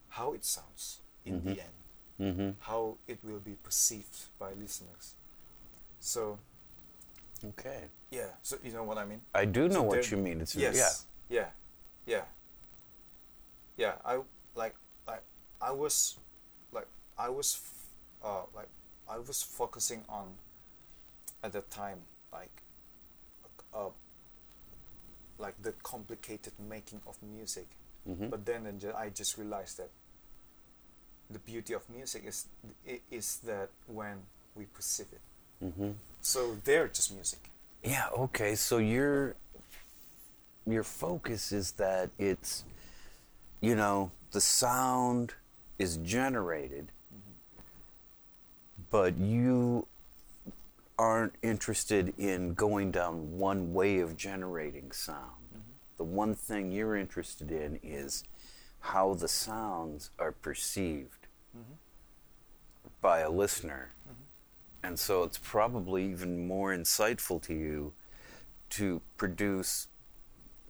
how 0.09 0.33
it 0.33 0.45
sounds 0.45 1.01
in 1.25 1.43
the 1.43 1.59
end 1.59 1.84
mm-hmm. 2.19 2.49
how 2.61 2.97
it 3.07 3.19
will 3.23 3.39
be 3.39 3.55
perceived 3.63 4.15
by 4.39 4.51
listeners. 4.53 5.15
So 5.99 6.37
okay. 7.43 7.85
yeah 8.11 8.27
so 8.41 8.57
you 8.63 8.71
know 8.71 8.83
what 8.83 8.97
i 8.97 9.05
mean? 9.05 9.21
I 9.33 9.45
do 9.45 9.67
know 9.67 9.75
So 9.75 9.83
what 9.83 10.11
you 10.11 10.17
mean. 10.17 10.41
It's 10.41 10.55
yes. 10.55 11.05
yeah. 11.29 11.47
Yeah. 12.05 12.21
Yeah. 13.77 13.93
I 14.05 14.19
like 14.55 14.75
like 15.07 15.23
i 15.61 15.71
was 15.71 16.17
like 16.71 16.87
i 17.17 17.29
was 17.29 17.59
f- 17.63 18.27
uh 18.29 18.43
like 18.55 18.69
i 19.09 19.17
was 19.17 19.41
focusing 19.43 20.03
on 20.07 20.27
at 21.43 21.51
that 21.53 21.69
time 21.69 21.99
like 22.31 22.61
uh 23.73 23.89
like 25.37 25.61
the 25.61 25.73
complicated 25.83 26.53
making 26.69 27.01
of 27.07 27.17
music. 27.21 27.67
Mm-hmm. 28.07 28.29
but 28.29 28.45
then 28.45 28.67
and 28.67 28.85
i 28.95 29.09
just 29.09 29.35
realized 29.35 29.77
that 29.79 29.89
the 31.29 31.39
beauty 31.39 31.73
of 31.73 31.83
music 31.89 32.23
is 32.25 32.45
is 33.11 33.37
that 33.45 33.69
when 33.87 34.17
we 34.55 34.65
perceive 34.65 35.07
it 35.11 35.21
Mm-hmm. 35.63 35.91
so 36.21 36.57
they're 36.65 36.87
just 36.89 37.13
music 37.13 37.39
Yeah, 37.83 38.07
okay. 38.17 38.55
So 38.55 38.77
your 38.77 39.35
your 40.67 40.83
focus 40.83 41.51
is 41.51 41.71
that 41.73 42.09
it's 42.17 42.65
you 43.61 43.75
know, 43.75 44.11
the 44.31 44.41
sound 44.41 45.33
is 45.79 45.97
generated 45.97 46.91
but 48.91 49.17
you 49.17 49.87
aren't 50.97 51.33
interested 51.41 52.13
in 52.17 52.53
going 52.53 52.91
down 52.91 53.37
one 53.37 53.73
way 53.73 53.99
of 53.99 54.15
generating 54.15 54.91
sound. 54.91 55.31
The 55.97 56.03
one 56.03 56.33
thing 56.35 56.71
you're 56.71 56.95
interested 56.95 57.51
in 57.51 57.79
is 57.83 58.23
how 58.85 59.15
the 59.15 59.27
sounds 59.27 60.11
are 60.19 60.31
perceived 60.31 61.25
mm-hmm. 61.57 61.73
by 63.01 63.21
a 63.21 63.29
listener. 63.29 63.93
Mm-hmm. 64.03 64.87
And 64.87 64.99
so 64.99 65.23
it's 65.23 65.39
probably 65.39 66.05
even 66.11 66.47
more 66.47 66.71
insightful 66.71 67.41
to 67.43 67.53
you 67.53 67.93
to 68.71 69.01
produce 69.17 69.87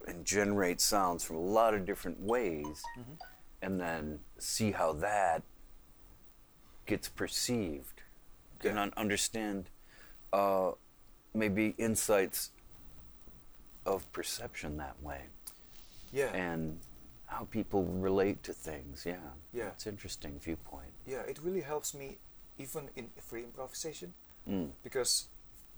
and 0.06 0.24
generate 0.24 0.80
sounds 0.80 1.24
from 1.24 1.36
a 1.36 1.40
lot 1.40 1.74
of 1.74 1.84
different 1.84 2.18
ways 2.18 2.82
mm-hmm. 2.98 3.12
and 3.60 3.78
then 3.78 4.20
see 4.38 4.70
how 4.70 4.94
that 4.94 5.42
gets 6.86 7.10
perceived 7.10 8.00
and 8.64 8.94
understand 8.96 9.68
uh, 10.32 10.70
maybe 11.34 11.74
insights 11.76 12.50
of 13.84 14.10
perception 14.12 14.78
that 14.78 14.96
way. 15.02 15.20
Yeah. 16.12 16.32
And 16.32 16.78
how 17.26 17.44
people 17.50 17.84
relate 17.84 18.42
to 18.44 18.52
things. 18.52 19.04
Yeah. 19.06 19.16
Yeah. 19.52 19.68
It's 19.74 19.86
interesting 19.86 20.38
viewpoint. 20.40 20.92
yeah 21.06 21.22
it 21.30 21.38
really 21.42 21.62
helps 21.62 21.94
me 21.94 22.18
even 22.58 22.88
in 22.96 23.08
free 23.20 23.42
improvisation 23.44 24.12
Mm. 24.48 24.70
because 24.84 25.26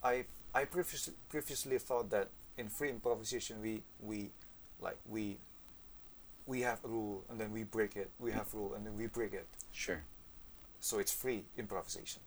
I 0.02 0.26
I 0.54 0.64
previously 0.66 1.14
previously 1.30 1.78
thought 1.78 2.10
that 2.10 2.28
in 2.58 2.68
free 2.68 2.90
improvisation 2.90 3.62
we 3.62 3.82
we 4.00 4.30
like 4.80 4.98
we 5.08 5.38
we 6.46 6.60
have 6.62 6.84
a 6.84 6.88
rule 6.88 7.24
and 7.30 7.38
then 7.40 7.50
we 7.52 7.64
break 7.64 7.96
it 7.96 8.10
we 8.20 8.30
have 8.32 8.52
rule 8.54 8.74
and 8.74 8.84
then 8.86 8.94
we 8.96 9.06
break 9.06 9.32
it 9.32 9.46
Sure. 9.72 10.02
so 10.80 10.98
it's 10.98 11.12
free 11.12 11.44
improvisation 11.56 12.20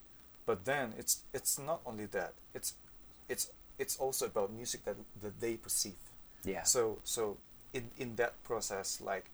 but 0.45 0.65
then 0.65 0.93
it's 0.97 1.23
it's 1.33 1.59
not 1.59 1.79
only 1.85 2.07
that 2.07 2.33
it's 2.55 2.73
it's 3.29 3.51
it's 3.77 3.97
also 3.97 4.25
about 4.25 4.51
music 4.51 4.83
that 4.85 4.95
that 5.21 5.39
they 5.39 5.57
perceive 5.57 6.01
Yeah. 6.43 6.63
so 6.63 6.97
so 7.03 7.37
in 7.73 7.89
in 7.97 8.15
that 8.15 8.33
process 8.43 9.01
like 9.01 9.25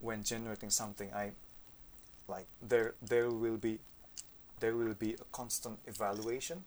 when 0.00 0.22
generating 0.22 0.70
something 0.70 1.12
i 1.14 1.32
like 2.28 2.46
there 2.62 2.94
there 3.02 3.30
will 3.30 3.56
be 3.56 3.78
there 4.60 4.76
will 4.76 4.94
be 4.94 5.14
a 5.14 5.24
constant 5.32 5.78
evaluation 5.86 6.64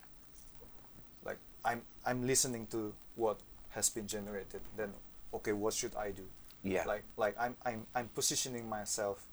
like 1.26 1.38
I'm 1.64 1.82
I'm 2.06 2.26
listening 2.28 2.68
to 2.68 2.94
what 3.16 3.40
has 3.70 3.90
been 3.90 4.08
generated. 4.08 4.62
Then 4.76 4.94
okay, 5.34 5.54
what 5.54 5.74
should 5.74 5.96
I 5.96 6.12
do? 6.12 6.24
Yeah. 6.64 6.84
Like 6.86 7.04
like 7.18 7.36
I'm 7.40 7.56
I'm 7.66 7.86
I'm 7.96 8.10
positioning 8.10 8.68
myself 8.68 9.26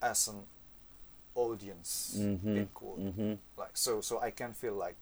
as 0.00 0.28
an 0.28 0.44
audience 1.34 2.14
Mhm, 2.18 2.56
in 2.56 2.66
quote. 2.72 3.00
mhm. 3.00 3.38
Like 3.58 3.76
so 3.76 4.00
so 4.00 4.20
I 4.20 4.30
can 4.30 4.52
feel 4.54 4.74
like 4.74 4.96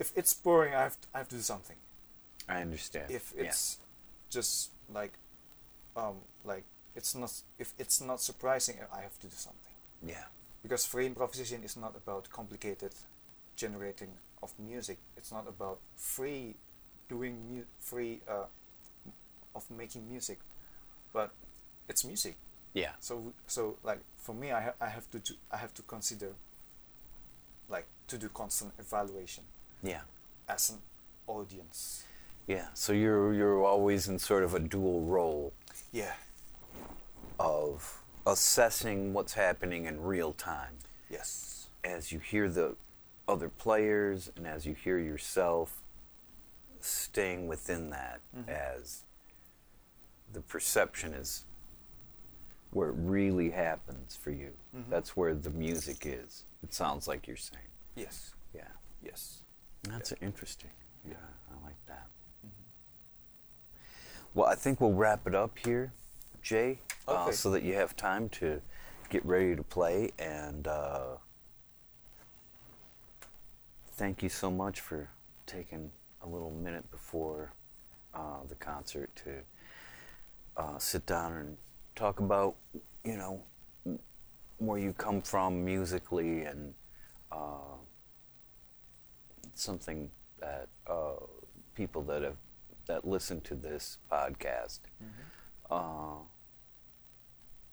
if 0.00 0.12
it's 0.16 0.32
boring, 0.34 0.74
I 0.74 0.82
have 0.82 1.00
to, 1.00 1.08
I 1.14 1.18
have 1.18 1.28
to 1.28 1.36
do 1.36 1.42
something. 1.42 1.76
I 2.48 2.60
understand. 2.62 3.10
If 3.10 3.32
Yeah. 3.36 3.44
Just 4.30 4.70
like 4.92 5.12
um 5.96 6.16
like 6.44 6.64
it's 6.96 7.14
not 7.14 7.32
if 7.58 7.72
it's 7.78 8.00
not 8.00 8.20
surprising, 8.20 8.76
I 8.92 9.00
have 9.02 9.18
to 9.20 9.26
do 9.26 9.36
something 9.36 9.74
yeah. 10.04 10.24
because 10.62 10.84
free 10.86 11.06
improvisation 11.06 11.62
is 11.64 11.76
not 11.76 11.94
about 11.96 12.28
complicated 12.30 12.94
generating 13.56 14.10
of 14.42 14.52
music. 14.58 14.98
It's 15.16 15.32
not 15.32 15.46
about 15.48 15.78
free 15.96 16.56
doing 17.08 17.36
mu- 17.50 17.64
free 17.80 18.20
uh, 18.28 18.46
of 19.54 19.70
making 19.70 20.08
music, 20.08 20.38
but 21.12 21.30
it's 21.88 22.04
music. 22.04 22.36
Yeah. 22.74 22.92
So 23.00 23.32
so 23.46 23.76
like 23.82 24.00
for 24.16 24.34
me, 24.34 24.52
I 24.52 24.60
ha- 24.62 24.74
I 24.80 24.88
have 24.88 25.08
to 25.10 25.18
do, 25.18 25.34
I 25.50 25.56
have 25.56 25.72
to 25.74 25.82
consider 25.82 26.32
like 27.68 27.86
to 28.08 28.18
do 28.18 28.28
constant 28.28 28.72
evaluation 28.78 29.44
Yeah. 29.82 30.00
as 30.48 30.70
an 30.70 30.78
audience. 31.26 32.04
Yeah. 32.48 32.68
So 32.74 32.92
you're 32.92 33.32
you're 33.34 33.62
always 33.64 34.08
in 34.08 34.18
sort 34.18 34.42
of 34.42 34.54
a 34.54 34.58
dual 34.58 35.02
role 35.02 35.52
Yeah. 35.92 36.14
of 37.38 38.02
assessing 38.26 39.12
what's 39.12 39.34
happening 39.34 39.84
in 39.86 40.02
real 40.02 40.32
time 40.32 40.78
Yes. 41.08 41.68
as 41.84 42.10
you 42.10 42.18
hear 42.18 42.48
the 42.48 42.74
other 43.28 43.48
players 43.48 44.30
and 44.34 44.46
as 44.46 44.66
you 44.66 44.74
hear 44.74 44.98
yourself 44.98 45.82
staying 46.80 47.46
within 47.48 47.90
that 47.90 48.20
Mhm. 48.34 48.48
as 48.48 49.02
the 50.32 50.40
perception 50.40 51.12
is 51.14 51.44
where 52.70 52.88
it 52.90 52.96
really 52.96 53.50
happens 53.50 54.16
for 54.16 54.30
you. 54.30 54.56
Mhm. 54.74 54.88
That's 54.90 55.16
where 55.16 55.34
the 55.34 55.50
music 55.50 56.04
is. 56.06 56.44
It 56.62 56.72
sounds 56.74 57.06
like 57.08 57.26
you're 57.26 57.36
saying. 57.36 57.70
Yes. 57.94 58.34
Yeah. 58.54 58.68
Yes. 59.02 59.42
That's 59.82 60.10
Yeah. 60.12 60.18
interesting. 60.20 60.70
Yeah. 61.04 61.16
I 61.50 61.64
like 61.64 61.84
that. 61.86 62.08
Well, 64.34 64.46
I 64.46 64.54
think 64.54 64.80
we'll 64.80 64.92
wrap 64.92 65.26
it 65.26 65.34
up 65.34 65.58
here, 65.58 65.92
Jay, 66.42 66.80
uh, 67.08 67.30
so 67.30 67.50
that 67.50 67.62
you 67.62 67.74
have 67.74 67.96
time 67.96 68.28
to 68.30 68.60
get 69.08 69.24
ready 69.24 69.56
to 69.56 69.62
play. 69.62 70.10
And 70.18 70.68
uh, 70.68 71.16
thank 73.92 74.22
you 74.22 74.28
so 74.28 74.50
much 74.50 74.80
for 74.80 75.08
taking 75.46 75.90
a 76.22 76.28
little 76.28 76.50
minute 76.50 76.88
before 76.90 77.52
uh, 78.14 78.44
the 78.48 78.54
concert 78.54 79.10
to 79.16 79.30
uh, 80.56 80.78
sit 80.78 81.06
down 81.06 81.32
and 81.32 81.56
talk 81.96 82.20
about, 82.20 82.56
you 83.04 83.16
know, 83.16 83.42
where 84.58 84.78
you 84.78 84.92
come 84.92 85.22
from 85.22 85.64
musically 85.64 86.42
and 86.42 86.74
uh, 87.32 87.76
something 89.54 90.10
that 90.40 90.68
uh, 90.86 91.14
people 91.74 92.02
that 92.02 92.22
have 92.22 92.36
that 92.88 93.06
listen 93.06 93.40
to 93.42 93.54
this 93.54 93.98
podcast 94.10 94.80
Mm-hmm. 95.02 95.72
uh, 95.74 96.24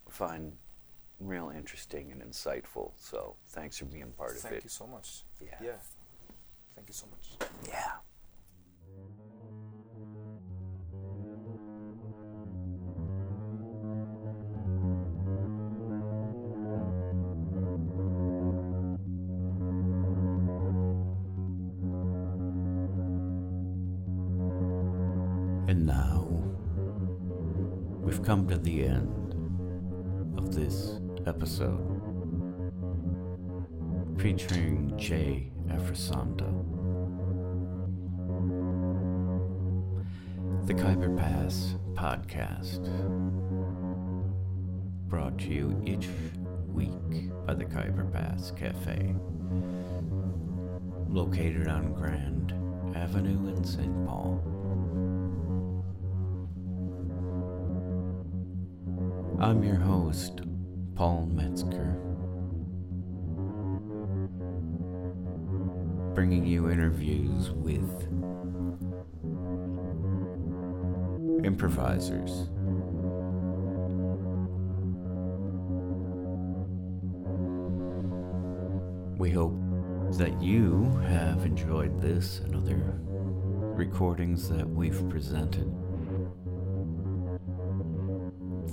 find 0.10 0.54
real 1.20 1.52
interesting 1.56 2.12
and 2.12 2.22
insightful. 2.22 2.92
So 2.96 3.36
thanks 3.48 3.78
for 3.80 3.86
being 3.86 4.12
part 4.18 4.32
of 4.32 4.38
it. 4.38 4.42
Thank 4.42 4.64
you 4.64 4.70
so 4.70 4.86
much. 4.88 5.24
Yeah. 5.42 5.56
Yeah. 5.62 5.72
Thank 6.76 6.88
you 6.90 6.94
so 6.94 7.08
much. 7.08 7.50
Yeah. 7.68 7.92
Come 28.46 28.58
to 28.60 28.64
the 28.64 28.86
end 28.86 30.38
of 30.38 30.54
this 30.54 31.00
episode 31.26 31.82
featuring 34.20 34.94
Jay 35.00 35.52
Afrisando. 35.68 36.46
The 40.68 40.76
Khyber 40.76 41.18
Pass 41.18 41.74
podcast, 41.96 42.84
brought 45.08 45.40
to 45.40 45.48
you 45.48 45.82
each 45.84 46.08
week 46.68 47.32
by 47.48 47.56
the 47.56 47.66
Khyber 47.66 48.06
Pass 48.14 48.52
Cafe, 48.52 49.16
located 51.10 51.68
on 51.68 51.94
Grand 51.94 52.54
Avenue 52.96 53.56
in 53.56 53.64
St. 53.64 54.06
Paul. 54.06 54.55
I'm 59.38 59.64
your 59.64 59.76
host, 59.76 60.42
Paul 60.96 61.26
Metzger, 61.26 61.98
bringing 66.16 66.46
you 66.46 66.72
interviews 66.72 67.52
with 67.52 67.84
improvisers. 71.46 72.50
We 79.20 79.32
hope 79.32 79.56
that 80.18 80.42
you 80.42 80.86
have 81.08 81.46
enjoyed 81.46 82.02
this 82.02 82.40
and 82.40 82.56
other 82.56 83.02
recordings 83.76 84.48
that 84.48 84.68
we've 84.68 85.08
presented. 85.10 85.85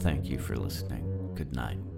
Thank 0.03 0.28
you 0.28 0.38
for 0.38 0.57
listening. 0.57 1.32
Good 1.36 1.55
night. 1.55 1.91